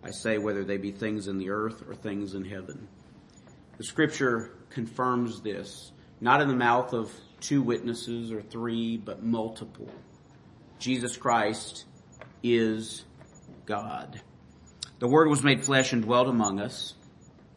[0.01, 2.87] I say whether they be things in the earth or things in heaven.
[3.77, 7.11] The scripture confirms this, not in the mouth of
[7.41, 9.91] two witnesses or three, but multiple.
[10.79, 11.85] Jesus Christ
[12.41, 13.05] is
[13.65, 14.21] God.
[14.99, 16.95] The Word was made flesh and dwelt among us.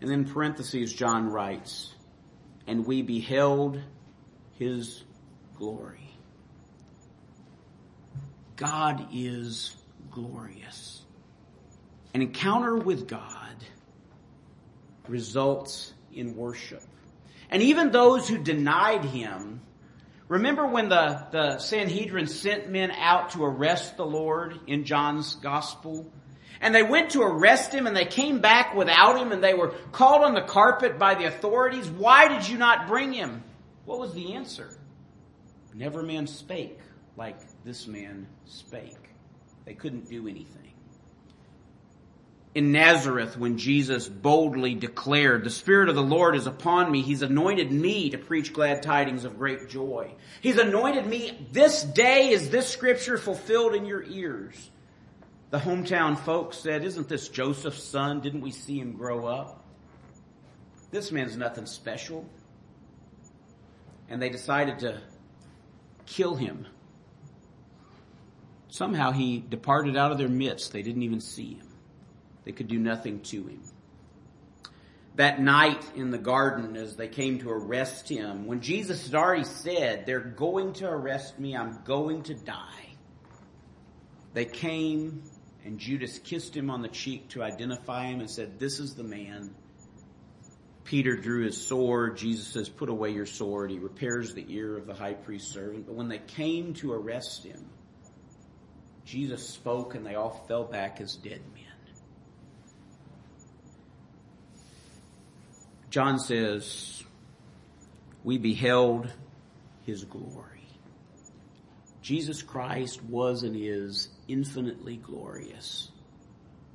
[0.00, 1.94] And then parentheses, John writes,
[2.66, 3.80] and we beheld
[4.58, 5.04] His
[5.54, 6.10] glory.
[8.56, 9.76] God is
[10.10, 11.02] glorious.
[12.14, 13.56] An encounter with God
[15.08, 16.82] results in worship.
[17.50, 19.60] And even those who denied Him
[20.28, 26.10] Remember when the, the Sanhedrin sent men out to arrest the Lord in John's gospel?
[26.60, 29.74] And they went to arrest him and they came back without him and they were
[29.90, 31.88] called on the carpet by the authorities.
[31.88, 33.42] Why did you not bring him?
[33.84, 34.78] What was the answer?
[35.74, 36.78] Never man spake
[37.16, 39.10] like this man spake.
[39.64, 40.71] They couldn't do anything
[42.54, 47.00] in Nazareth when Jesus boldly declared, the Spirit of the Lord is upon me.
[47.00, 50.12] He's anointed me to preach glad tidings of great joy.
[50.42, 51.46] He's anointed me.
[51.50, 54.70] This day is this scripture fulfilled in your ears.
[55.50, 58.20] The hometown folks said, isn't this Joseph's son?
[58.20, 59.64] Didn't we see him grow up?
[60.90, 62.28] This man's nothing special.
[64.10, 65.00] And they decided to
[66.04, 66.66] kill him.
[68.68, 70.72] Somehow he departed out of their midst.
[70.72, 71.66] They didn't even see him.
[72.44, 73.62] They could do nothing to him.
[75.16, 79.44] That night in the garden as they came to arrest him, when Jesus had already
[79.44, 82.96] said, they're going to arrest me, I'm going to die.
[84.32, 85.22] They came
[85.64, 89.04] and Judas kissed him on the cheek to identify him and said, this is the
[89.04, 89.54] man.
[90.84, 92.16] Peter drew his sword.
[92.16, 93.70] Jesus says, put away your sword.
[93.70, 95.86] He repairs the ear of the high priest's servant.
[95.86, 97.64] But when they came to arrest him,
[99.04, 101.71] Jesus spoke and they all fell back as dead men.
[105.92, 107.04] John says,
[108.24, 109.10] we beheld
[109.84, 110.66] his glory.
[112.00, 115.90] Jesus Christ was and is infinitely glorious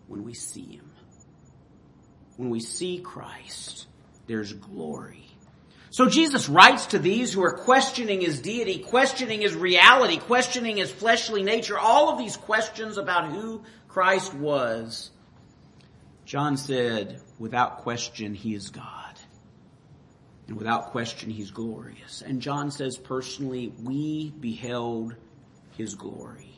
[0.06, 0.92] when we see him.
[2.36, 3.88] When we see Christ,
[4.28, 5.26] there's glory.
[5.90, 10.92] So Jesus writes to these who are questioning his deity, questioning his reality, questioning his
[10.92, 15.10] fleshly nature, all of these questions about who Christ was.
[16.24, 19.07] John said, without question, he is God.
[20.48, 22.24] And without question, he's glorious.
[22.26, 25.16] And John says personally, we beheld
[25.78, 26.52] his glory.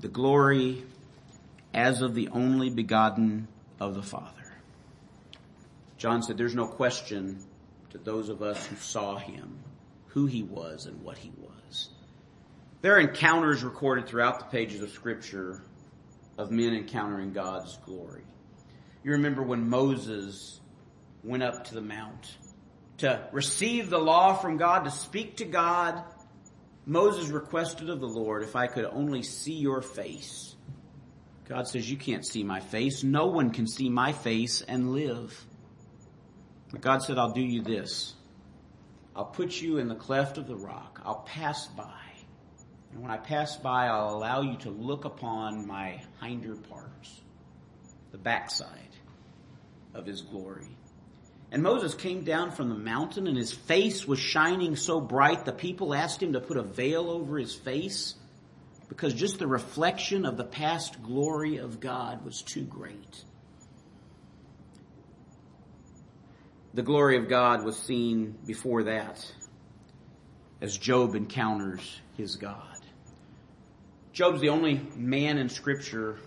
[0.00, 0.84] The glory
[1.72, 3.48] as of the only begotten
[3.80, 4.32] of the Father.
[5.98, 7.42] John said there's no question
[7.90, 9.58] to those of us who saw him
[10.16, 11.90] who he was and what he was.
[12.80, 15.62] There are encounters recorded throughout the pages of scripture
[16.38, 18.22] of men encountering God's glory.
[19.04, 20.60] You remember when Moses
[21.26, 22.36] went up to the mount
[22.98, 26.02] to receive the law from God, to speak to God.
[26.86, 30.54] Moses requested of the Lord, if I could only see your face.
[31.48, 33.04] God says, you can't see my face.
[33.04, 35.44] No one can see my face and live.
[36.72, 38.14] But God said, I'll do you this.
[39.14, 41.00] I'll put you in the cleft of the rock.
[41.04, 41.92] I'll pass by.
[42.92, 47.20] And when I pass by, I'll allow you to look upon my hinder parts,
[48.10, 48.70] the backside
[49.94, 50.75] of his glory.
[51.52, 55.52] And Moses came down from the mountain and his face was shining so bright the
[55.52, 58.14] people asked him to put a veil over his face
[58.88, 63.24] because just the reflection of the past glory of God was too great.
[66.74, 69.32] The glory of God was seen before that
[70.60, 72.76] as Job encounters his God.
[74.12, 76.18] Job's the only man in scripture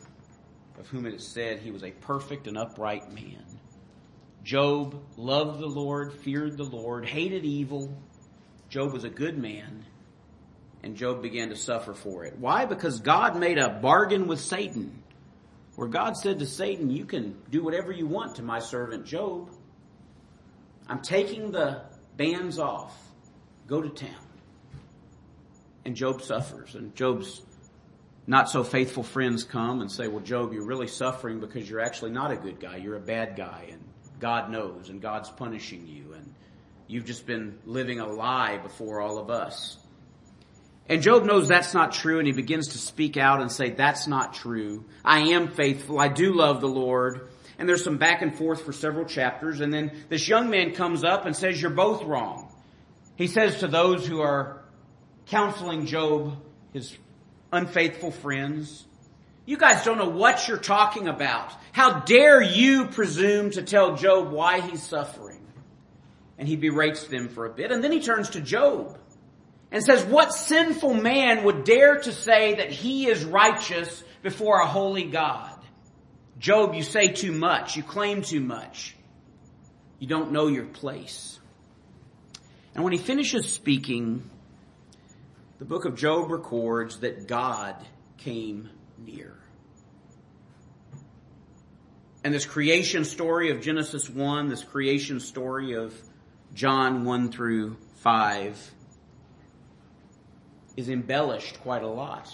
[0.80, 3.59] of whom it is said he was a perfect and upright man.
[4.49, 7.95] Job loved the Lord, feared the Lord, hated evil.
[8.67, 9.85] Job was a good man,
[10.81, 12.35] and Job began to suffer for it.
[12.39, 12.65] Why?
[12.65, 15.03] Because God made a bargain with Satan,
[15.75, 19.51] where God said to Satan, You can do whatever you want to my servant Job.
[20.87, 21.83] I'm taking the
[22.17, 22.97] bands off.
[23.67, 24.25] Go to town.
[25.85, 27.43] And Job suffers, and Job's
[28.25, 32.09] not so faithful friends come and say, Well, Job, you're really suffering because you're actually
[32.09, 32.77] not a good guy.
[32.77, 33.67] You're a bad guy.
[33.71, 33.83] And
[34.20, 36.34] God knows and God's punishing you and
[36.88, 39.78] you've just been living a lie before all of us.
[40.88, 44.07] And Job knows that's not true and he begins to speak out and say, that's
[44.07, 44.86] not true.
[45.05, 45.99] I am faithful.
[45.99, 47.30] I do love the Lord.
[47.59, 49.61] And there's some back and forth for several chapters.
[49.61, 52.51] And then this young man comes up and says, you're both wrong.
[53.15, 54.63] He says to those who are
[55.28, 56.38] counseling Job,
[56.74, 56.97] his
[57.51, 58.86] unfaithful friends,
[59.49, 61.51] you guys don't know what you're talking about.
[61.71, 65.41] How dare you presume to tell Job why he's suffering?
[66.37, 67.71] And he berates them for a bit.
[67.71, 68.99] And then he turns to Job
[69.71, 74.67] and says, what sinful man would dare to say that he is righteous before a
[74.67, 75.59] holy God?
[76.37, 77.75] Job, you say too much.
[77.75, 78.95] You claim too much.
[79.97, 81.39] You don't know your place.
[82.75, 84.29] And when he finishes speaking,
[85.57, 87.75] the book of Job records that God
[88.17, 88.69] came
[88.99, 89.38] near.
[92.24, 95.93] And this creation story of Genesis 1, this creation story of
[96.53, 98.72] John 1 through 5
[100.76, 102.34] is embellished quite a lot.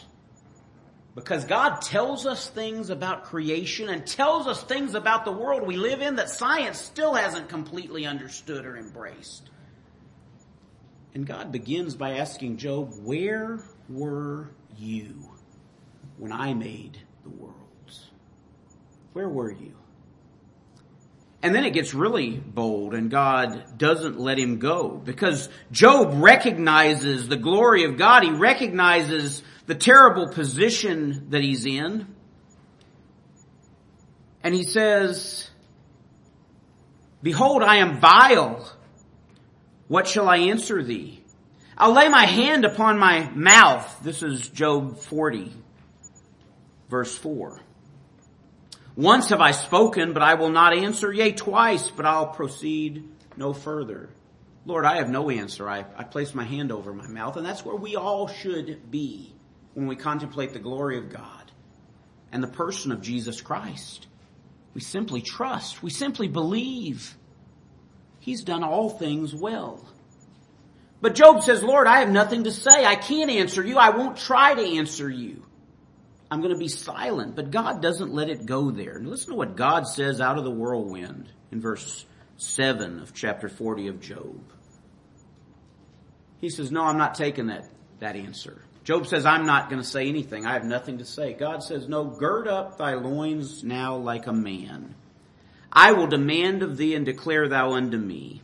[1.13, 5.77] Because God tells us things about creation and tells us things about the world we
[5.77, 9.49] live in that science still hasn't completely understood or embraced.
[11.13, 15.29] And God begins by asking Job, where were you
[16.17, 17.64] when I made the world?
[19.15, 19.71] Where were you?
[21.41, 27.29] And then it gets really bold and God doesn't let him go because Job recognizes
[27.29, 28.23] the glory of God.
[28.23, 32.13] He recognizes the terrible position that he's in.
[34.43, 35.49] And he says,
[37.23, 38.69] behold, I am vile.
[39.87, 41.23] What shall I answer thee?
[41.77, 43.99] I'll lay my hand upon my mouth.
[44.03, 45.53] This is Job 40
[46.89, 47.61] verse 4.
[48.95, 51.11] Once have I spoken, but I will not answer.
[51.11, 53.03] Yea, twice, but I'll proceed
[53.35, 54.09] no further.
[54.65, 55.69] Lord, I have no answer.
[55.69, 59.33] I, I place my hand over my mouth, and that's where we all should be
[59.73, 61.51] when we contemplate the glory of God
[62.31, 64.07] and the person of Jesus Christ.
[64.73, 65.83] We simply trust.
[65.83, 67.15] We simply believe.
[68.19, 69.87] He's done all things well.
[71.01, 72.85] But Job says, Lord, I have nothing to say.
[72.85, 73.77] I can't answer you.
[73.77, 75.44] I won't try to answer you.
[76.29, 77.35] I'm going to be silent.
[77.35, 78.99] But God doesn't let it go there.
[78.99, 82.05] listen to what God says out of the whirlwind in verse
[82.37, 84.41] 7 of chapter 40 of Job.
[86.41, 87.67] He says, no, I'm not taking that,
[87.99, 88.61] that answer.
[88.83, 90.45] Job says, I'm not going to say anything.
[90.45, 91.33] I have nothing to say.
[91.33, 94.93] God says, no, gird up thy loins now like a man.
[95.71, 98.41] I will demand of thee and declare thou unto me.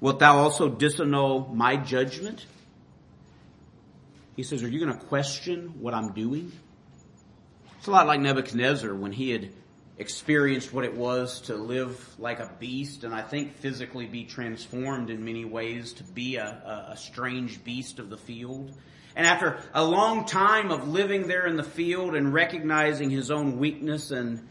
[0.00, 2.46] Wilt thou also disannul my judgment?
[4.36, 6.52] He says, are you going to question what I'm doing?
[7.88, 9.48] A lot like Nebuchadnezzar when he had
[9.96, 15.08] experienced what it was to live like a beast and I think physically be transformed
[15.08, 18.76] in many ways to be a, a, strange beast of the field.
[19.16, 23.58] And after a long time of living there in the field and recognizing his own
[23.58, 24.46] weakness and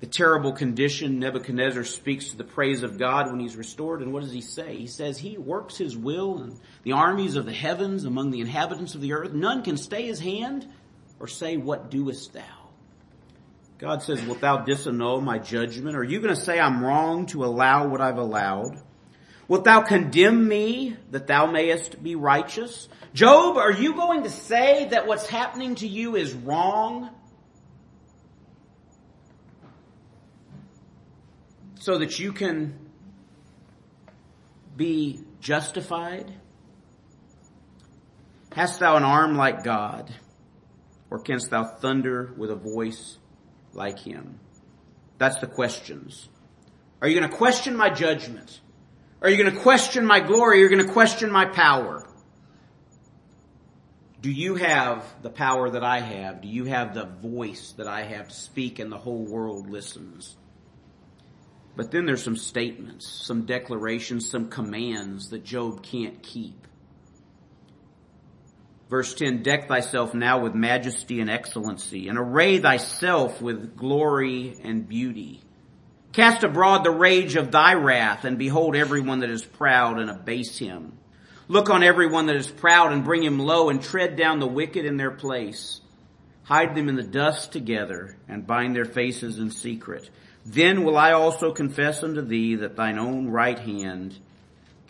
[0.00, 4.00] the terrible condition, Nebuchadnezzar speaks to the praise of God when he's restored.
[4.00, 4.78] And what does he say?
[4.78, 8.94] He says, He works His will and the armies of the heavens among the inhabitants
[8.94, 9.34] of the earth.
[9.34, 10.66] None can stay His hand
[11.20, 12.42] or say, What doest thou?
[13.78, 15.96] God says, Wilt thou disannul my judgment?
[15.96, 18.80] Are you going to say I'm wrong to allow what I've allowed?
[19.48, 22.88] Wilt thou condemn me that thou mayest be righteous?
[23.14, 27.10] Job, are you going to say that what's happening to you is wrong?
[31.78, 32.76] So that you can
[34.76, 36.32] be justified?
[38.52, 40.12] Hast thou an arm like God?
[41.10, 43.18] Or canst thou thunder with a voice
[43.72, 44.40] like him?
[45.18, 46.28] That's the questions.
[47.00, 48.60] Are you going to question my judgment?
[49.22, 50.58] Are you going to question my glory?
[50.58, 52.08] Are you going to question my power?
[54.20, 56.42] Do you have the power that I have?
[56.42, 60.36] Do you have the voice that I have to speak and the whole world listens?
[61.76, 66.66] But then there's some statements, some declarations, some commands that Job can't keep.
[68.88, 74.88] Verse 10, deck thyself now with majesty and excellency, and array thyself with glory and
[74.88, 75.40] beauty.
[76.12, 80.56] Cast abroad the rage of thy wrath, and behold everyone that is proud and abase
[80.56, 80.96] him.
[81.48, 84.84] Look on everyone that is proud and bring him low, and tread down the wicked
[84.84, 85.80] in their place.
[86.44, 90.08] Hide them in the dust together, and bind their faces in secret.
[90.44, 94.16] Then will I also confess unto thee that thine own right hand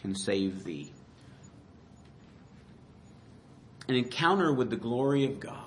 [0.03, 0.93] can save thee
[3.89, 5.63] an encounter with the glory of God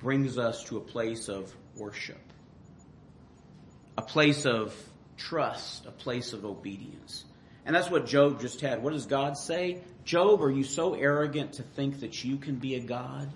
[0.00, 2.20] brings us to a place of worship,
[3.96, 4.74] a place of
[5.16, 7.24] trust, a place of obedience.
[7.64, 8.82] And that's what Job just had.
[8.82, 9.80] What does God say?
[10.04, 13.30] Job, are you so arrogant to think that you can be a God?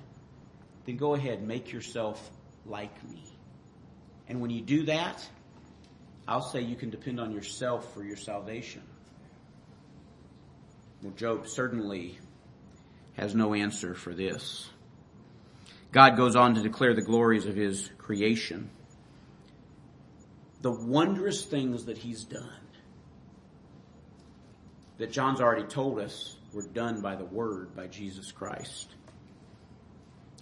[0.84, 2.30] Then go ahead, make yourself
[2.66, 3.24] like me.
[4.28, 5.26] And when you do that,
[6.26, 8.82] I'll say you can depend on yourself for your salvation.
[11.02, 12.18] Well, Job certainly
[13.16, 14.68] has no answer for this.
[15.92, 18.70] God goes on to declare the glories of his creation.
[20.60, 22.50] The wondrous things that he's done
[24.98, 28.88] that John's already told us were done by the word, by Jesus Christ.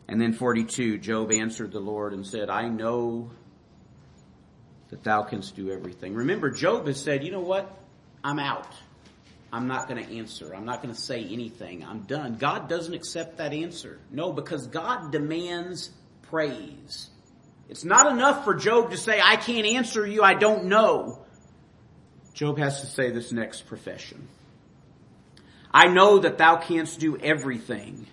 [0.09, 3.31] And then 42, Job answered the Lord and said, I know
[4.89, 6.15] that thou canst do everything.
[6.15, 7.71] Remember, Job has said, you know what?
[8.25, 8.73] I'm out.
[9.53, 10.55] I'm not going to answer.
[10.55, 11.85] I'm not going to say anything.
[11.85, 12.37] I'm done.
[12.37, 13.99] God doesn't accept that answer.
[14.11, 15.91] No, because God demands
[16.23, 17.09] praise.
[17.69, 20.23] It's not enough for Job to say, I can't answer you.
[20.23, 21.25] I don't know.
[22.35, 24.29] Job has to say this next profession.
[25.73, 28.07] I know that thou canst do everything,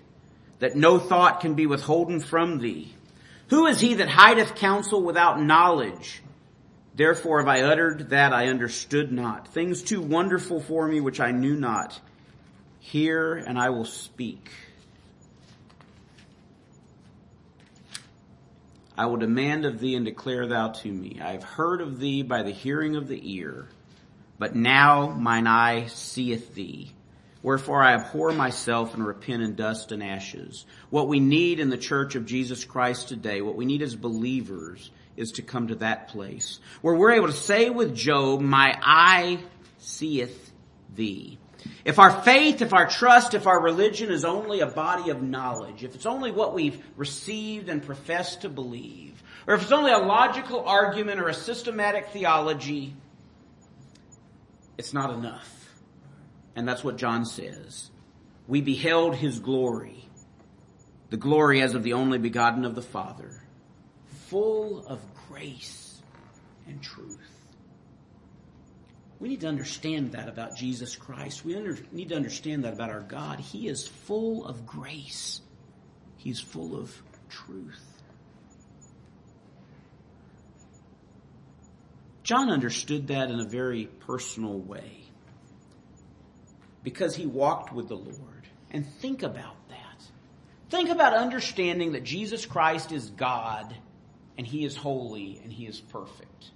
[0.60, 2.94] that no thought can be withholden from thee.
[3.50, 6.23] Who is he that hideth counsel without knowledge?
[6.96, 11.32] Therefore have I uttered that I understood not, things too wonderful for me which I
[11.32, 12.00] knew not.
[12.80, 14.50] Hear and I will speak.
[18.96, 21.20] I will demand of thee and declare thou to me.
[21.20, 23.68] I have heard of thee by the hearing of the ear,
[24.38, 26.92] but now mine eye seeth thee.
[27.42, 30.66] Wherefore I abhor myself and repent in dust and ashes.
[30.92, 34.92] What we need in the church of Jesus Christ today, what we need as believers,
[35.16, 39.40] is to come to that place where we're able to say with Job, my eye
[39.78, 40.52] seeth
[40.96, 41.38] thee.
[41.86, 45.84] If our faith, if our trust, if our religion is only a body of knowledge,
[45.84, 49.98] if it's only what we've received and professed to believe, or if it's only a
[49.98, 52.96] logical argument or a systematic theology,
[54.78, 55.50] it's not enough.
[56.56, 57.90] And that's what John says.
[58.48, 60.10] We beheld his glory,
[61.10, 63.43] the glory as of the only begotten of the Father
[64.34, 66.02] full of grace
[66.66, 67.20] and truth.
[69.20, 71.46] We need to understand that about Jesus Christ.
[71.46, 73.40] We under, need to understand that about our God.
[73.40, 75.40] He is full of grace.
[76.18, 76.92] He's full of
[77.30, 78.02] truth.
[82.24, 85.04] John understood that in a very personal way
[86.82, 88.48] because he walked with the Lord.
[88.72, 90.04] And think about that.
[90.72, 93.76] Think about understanding that Jesus Christ is God
[94.38, 96.52] and he is holy and he is perfect.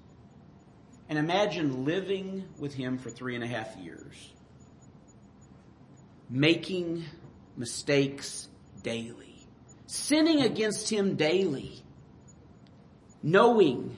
[1.10, 4.16] And imagine living with him for three and a half years,
[6.30, 7.06] making
[7.56, 8.50] mistakes
[8.84, 9.48] daily,
[9.86, 11.82] sinning against him daily,
[13.24, 13.98] knowing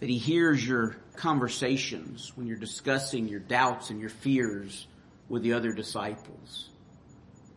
[0.00, 4.86] that he hears your conversations when you're discussing your doubts and your fears
[5.28, 6.70] with the other disciples.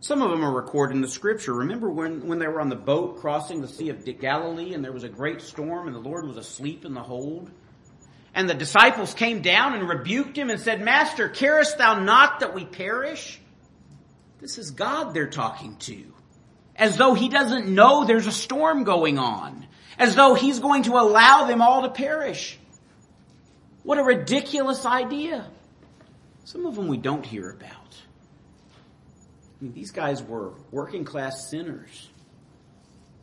[0.04, 1.54] Some of them are recorded in the scripture.
[1.54, 4.92] Remember when, when they were on the boat crossing the Sea of Galilee and there
[4.92, 7.50] was a great storm and the Lord was asleep in the hold?
[8.36, 12.54] And the disciples came down and rebuked him and said, Master, carest thou not that
[12.54, 13.40] we perish?
[14.42, 16.04] This is God they're talking to.
[16.76, 19.66] As though he doesn't know there's a storm going on.
[19.98, 22.60] As though he's going to allow them all to perish.
[23.84, 25.50] What a ridiculous idea.
[26.44, 27.84] Some of them we don't hear about.
[29.72, 32.10] These guys were working class sinners.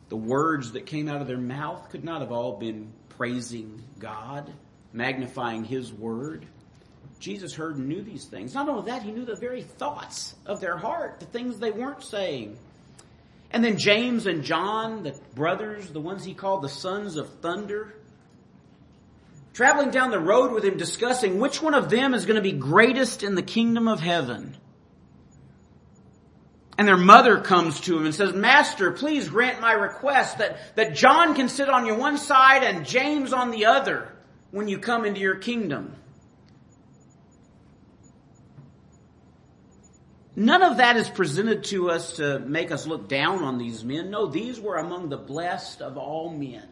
[0.09, 4.51] The words that came out of their mouth could not have all been praising God,
[4.93, 6.45] magnifying His word.
[7.19, 8.53] Jesus heard and knew these things.
[8.53, 12.03] Not only that, He knew the very thoughts of their heart, the things they weren't
[12.03, 12.57] saying.
[13.51, 17.93] And then James and John, the brothers, the ones he called the sons of thunder,
[19.53, 22.53] traveling down the road with him discussing which one of them is going to be
[22.53, 24.55] greatest in the kingdom of heaven.
[26.81, 30.95] And their mother comes to him and says, Master, please grant my request that, that
[30.95, 34.11] John can sit on your one side and James on the other
[34.49, 35.93] when you come into your kingdom.
[40.35, 44.09] None of that is presented to us to make us look down on these men.
[44.09, 46.67] No, these were among the blessed of all men,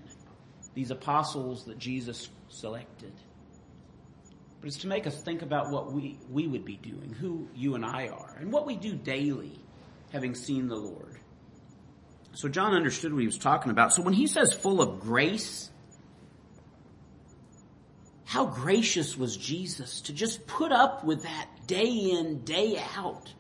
[0.74, 3.14] these apostles that Jesus selected.
[4.60, 7.76] But it's to make us think about what we, we would be doing, who you
[7.76, 9.60] and I are, and what we do daily,
[10.12, 11.18] having seen the Lord.
[12.34, 13.94] So John understood what he was talking about.
[13.94, 15.70] So when he says full of grace,
[18.26, 23.34] how gracious was Jesus to just put up with that day in, day out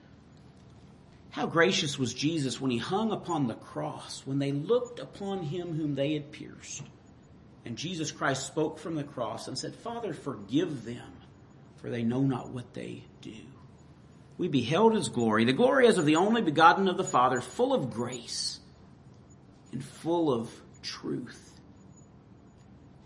[1.31, 5.75] how gracious was Jesus when he hung upon the cross, when they looked upon him
[5.75, 6.83] whom they had pierced.
[7.65, 11.13] And Jesus Christ spoke from the cross and said, Father, forgive them,
[11.77, 13.35] for they know not what they do.
[14.39, 17.73] We beheld his glory, the glory as of the only begotten of the Father, full
[17.73, 18.61] of grace
[19.73, 20.49] and full of
[20.81, 21.59] truth.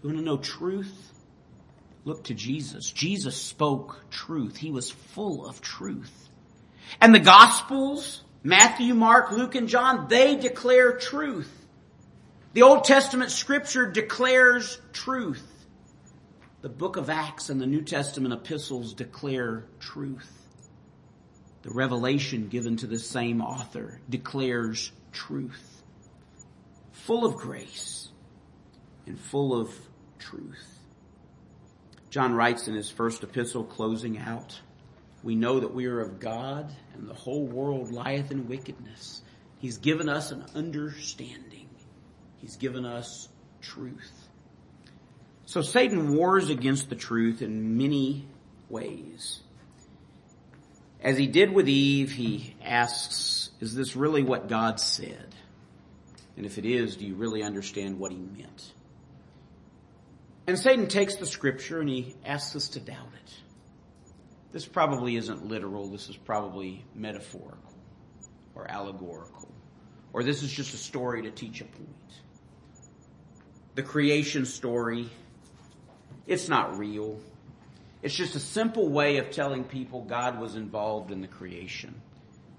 [0.02, 1.12] You want to know truth?
[2.06, 2.88] Look to Jesus.
[2.92, 4.58] Jesus spoke truth.
[4.58, 6.30] He was full of truth.
[7.02, 11.52] And the Gospels, Matthew, Mark, Luke, and John, they declare truth.
[12.54, 15.44] The Old Testament scripture declares truth.
[16.62, 20.43] The book of Acts and the New Testament epistles declare truth.
[21.64, 25.82] The revelation given to the same author declares truth.
[26.91, 28.09] Full of grace
[29.05, 29.74] and full of
[30.20, 30.80] truth.
[32.09, 34.59] John writes in his first epistle closing out,
[35.24, 39.22] we know that we are of God and the whole world lieth in wickedness.
[39.59, 41.70] He's given us an understanding.
[42.39, 43.30] He's given us
[43.61, 44.11] truth.
[45.45, 48.28] So Satan wars against the truth in many
[48.68, 49.39] ways.
[51.04, 55.36] As he did with Eve, he asks, is this really what God said?
[56.38, 58.74] And if it is, do you really understand what he meant?
[60.47, 63.34] And Satan takes the scripture and he asks us to doubt it.
[64.54, 65.88] This probably isn't literal.
[65.88, 67.74] This is probably metaphorical
[68.56, 69.49] or allegorical.
[70.14, 71.89] Or this is just a story to teach a point.
[73.76, 75.10] The creation story,
[76.28, 77.20] it's not real.
[78.04, 82.01] It's just a simple way of telling people God was involved in the creation.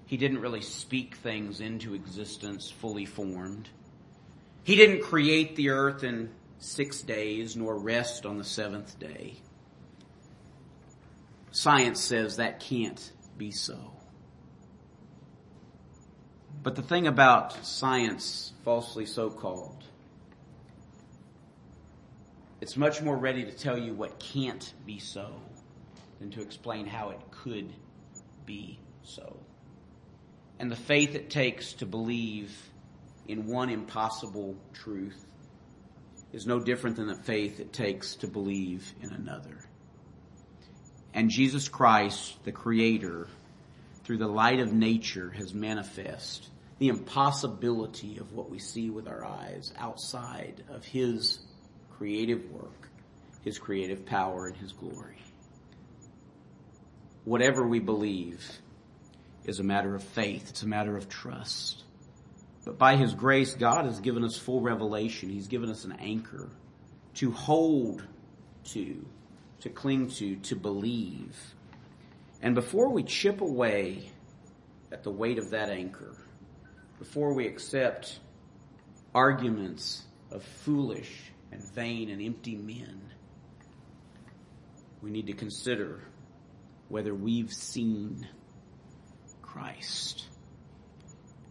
[0.07, 3.69] He didn't really speak things into existence fully formed.
[4.65, 9.35] He didn't create the earth in six days nor rest on the seventh day.
[11.51, 13.93] Science says that can't be so.
[16.63, 19.84] But the thing about science, falsely so called,
[22.65, 25.39] it's much more ready to tell you what can't be so
[26.19, 27.71] than to explain how it could
[28.47, 29.37] be so.
[30.59, 32.57] And the faith it takes to believe
[33.29, 35.27] in one impossible truth
[36.33, 39.59] is no different than the faith it takes to believe in another.
[41.13, 43.29] And Jesus Christ, the Creator,
[44.05, 46.49] through the light of nature has manifest
[46.79, 51.41] the impossibility of what we see with our eyes outside of His
[52.05, 52.91] creative work,
[53.45, 55.17] His creative power, and His glory.
[57.25, 58.47] Whatever we believe
[59.47, 60.51] is a matter of faith.
[60.51, 61.83] It's a matter of trust.
[62.67, 65.31] But by His grace, God has given us full revelation.
[65.31, 66.51] He's given us an anchor
[67.15, 68.07] to hold
[68.65, 69.07] to,
[69.61, 71.35] to cling to, to believe.
[72.43, 74.11] And before we chip away
[74.93, 76.15] at the weight of that anchor,
[76.99, 78.21] before we accept
[79.15, 83.01] arguments of foolish and vain and empty men,
[85.01, 86.03] we need to consider
[86.89, 88.29] whether we've seen
[89.41, 90.27] Christ.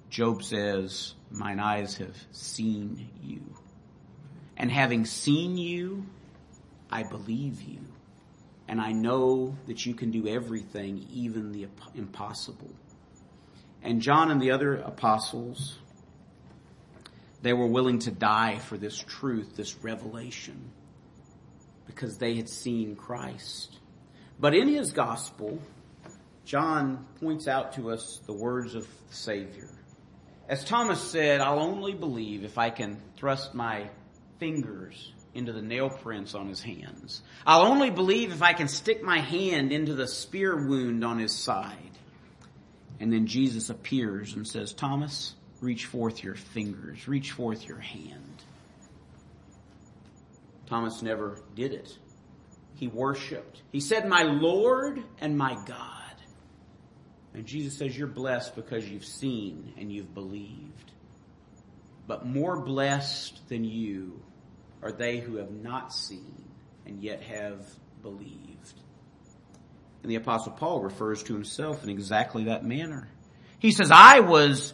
[0.09, 3.41] Job says, Mine eyes have seen you.
[4.57, 6.05] And having seen you,
[6.91, 7.79] I believe you.
[8.67, 12.71] And I know that you can do everything, even the impossible.
[13.81, 15.77] And John and the other apostles,
[17.43, 20.71] they were willing to die for this truth, this revelation,
[21.85, 23.77] because they had seen Christ.
[24.39, 25.59] But in his gospel,
[26.45, 29.69] John points out to us the words of the Savior.
[30.47, 33.89] As Thomas said, I'll only believe if I can thrust my
[34.39, 37.21] fingers into the nail prints on his hands.
[37.45, 41.33] I'll only believe if I can stick my hand into the spear wound on his
[41.33, 41.77] side.
[43.01, 45.33] And then Jesus appears and says, Thomas,
[45.63, 48.43] reach forth your fingers, reach forth your hand.
[50.67, 51.97] Thomas never did it.
[52.75, 53.61] He worshiped.
[53.71, 55.89] He said, my Lord and my God.
[57.33, 60.91] And Jesus says, you're blessed because you've seen and you've believed.
[62.07, 64.21] But more blessed than you
[64.81, 66.43] are they who have not seen
[66.85, 67.65] and yet have
[68.01, 68.73] believed.
[70.01, 73.07] And the apostle Paul refers to himself in exactly that manner.
[73.59, 74.73] He says, I was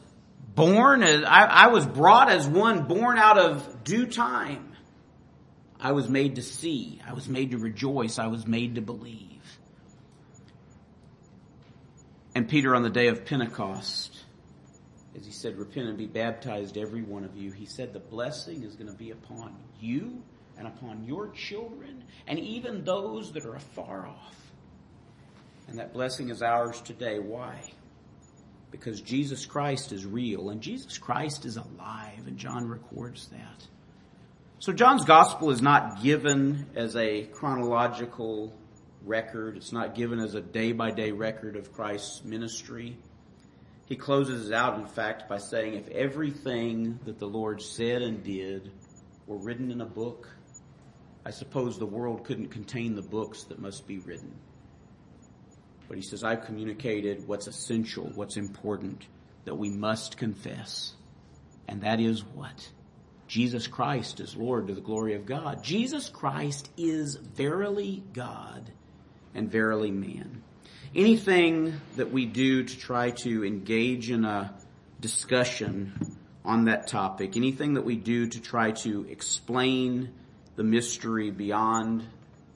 [0.60, 4.74] born as, I, I was brought as one born out of due time.
[5.80, 7.02] I was made to see.
[7.08, 8.20] I was made to rejoice.
[8.20, 9.42] I was made to believe.
[12.36, 14.18] And Peter on the day of Pentecost,
[15.16, 17.52] as he said, repent and be baptized, every one of you.
[17.52, 20.22] He said the blessing is going to be upon you
[20.58, 24.36] and upon your children and even those that are afar off.
[25.70, 27.20] And that blessing is ours today.
[27.20, 27.62] Why?
[28.72, 33.68] Because Jesus Christ is real and Jesus Christ is alive and John records that.
[34.60, 38.54] So John's gospel is not given as a chronological
[39.06, 39.58] record.
[39.58, 42.98] It's not given as a day by day record of Christ's ministry.
[43.86, 48.24] He closes it out, in fact, by saying, if everything that the Lord said and
[48.24, 48.70] did
[49.26, 50.28] were written in a book,
[51.26, 54.32] I suppose the world couldn't contain the books that must be written.
[55.90, 59.06] But he says, I've communicated what's essential, what's important,
[59.44, 60.94] that we must confess.
[61.68, 62.70] And that is what?
[63.28, 65.64] Jesus Christ is Lord to the glory of God.
[65.64, 68.72] Jesus Christ is verily God
[69.36, 70.44] and verily man
[70.96, 74.54] anything that we do to try to engage in a
[75.00, 80.12] discussion on that topic, anything that we do to try to explain
[80.56, 82.06] the mystery beyond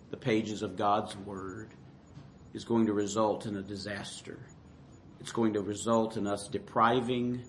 [0.09, 1.69] the pages of God's Word
[2.53, 4.37] is going to result in a disaster.
[5.19, 7.43] It's going to result in us depriving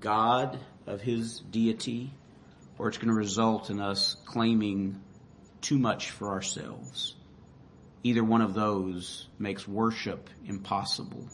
[0.00, 2.12] God of His deity,
[2.78, 5.00] or it's going to result in us claiming
[5.60, 7.16] too much for ourselves.
[8.04, 11.28] Either one of those makes worship impossible.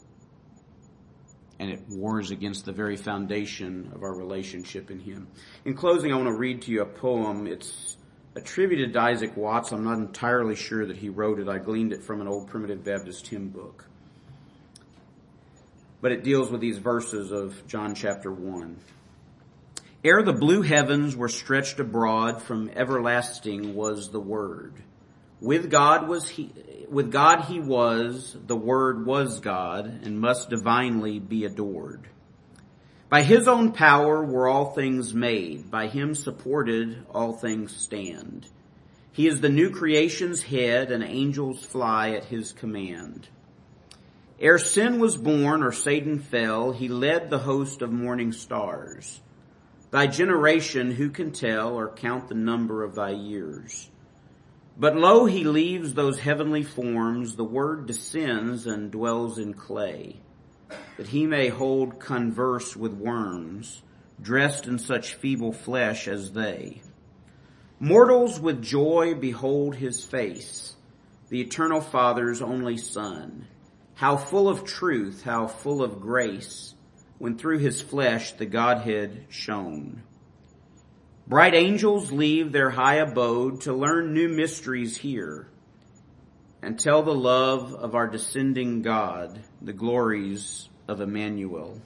[1.60, 5.28] And it wars against the very foundation of our relationship in Him.
[5.64, 7.46] In closing, I want to read to you a poem.
[7.46, 7.97] It's
[8.38, 9.72] attributed to Isaac Watts.
[9.72, 11.48] I'm not entirely sure that he wrote it.
[11.48, 13.84] I gleaned it from an old Primitive Baptist hymn book.
[16.00, 18.76] But it deals with these verses of John chapter 1.
[20.04, 24.74] Ere the blue heavens were stretched abroad, from everlasting was the Word
[25.40, 26.52] with God was he,
[26.88, 32.08] with God he was, the Word was God, and must divinely be adored.
[33.08, 38.46] By his own power were all things made, by him supported all things stand.
[39.12, 43.28] He is the new creation's head, and angels fly at his command.
[44.38, 49.20] Ere sin was born or Satan fell, he led the host of morning stars.
[49.90, 53.88] Thy generation who can tell or count the number of thy years?
[54.78, 60.20] But lo, he leaves those heavenly forms, the word descends and dwells in clay,
[60.96, 63.82] that he may hold converse with worms,
[64.20, 66.82] dressed in such feeble flesh as they.
[67.78, 70.74] Mortals with joy behold his face,
[71.28, 73.46] the eternal Father's only Son.
[73.94, 76.74] How full of truth, how full of grace,
[77.18, 80.02] when through his flesh the Godhead shone.
[81.26, 85.48] Bright angels leave their high abode to learn new mysteries here
[86.62, 91.80] and tell the love of our descending God, the glories of Emmanuel.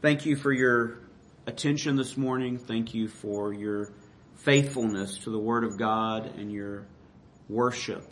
[0.00, 0.98] Thank you for your
[1.46, 2.58] attention this morning.
[2.58, 3.92] Thank you for your
[4.36, 6.86] faithfulness to the Word of God and your
[7.48, 8.10] worship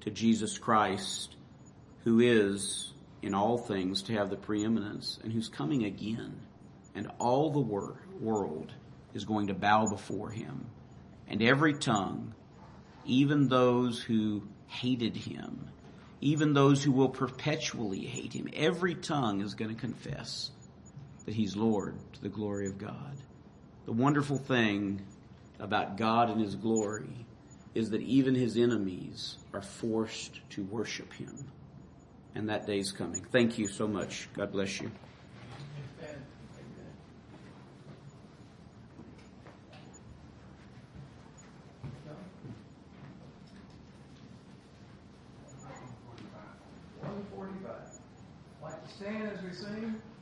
[0.00, 1.34] to Jesus Christ,
[2.04, 6.40] who is in all things to have the preeminence and who's coming again.
[6.94, 8.72] And all the wor- world
[9.12, 10.66] is going to bow before him.
[11.28, 12.34] And every tongue,
[13.04, 15.68] even those who hated him,
[16.20, 20.50] even those who will perpetually hate him, every tongue is going to confess
[21.24, 23.16] that he's Lord to the glory of God.
[23.84, 25.02] The wonderful thing
[25.58, 27.26] about God and his glory
[27.74, 31.34] is that even his enemies are forced to worship him.
[32.34, 33.24] And that day is coming.
[33.32, 34.28] Thank you so much.
[34.34, 34.90] God bless you.
[47.00, 47.88] One forty-five.
[48.62, 50.15] Like to stand as we sing?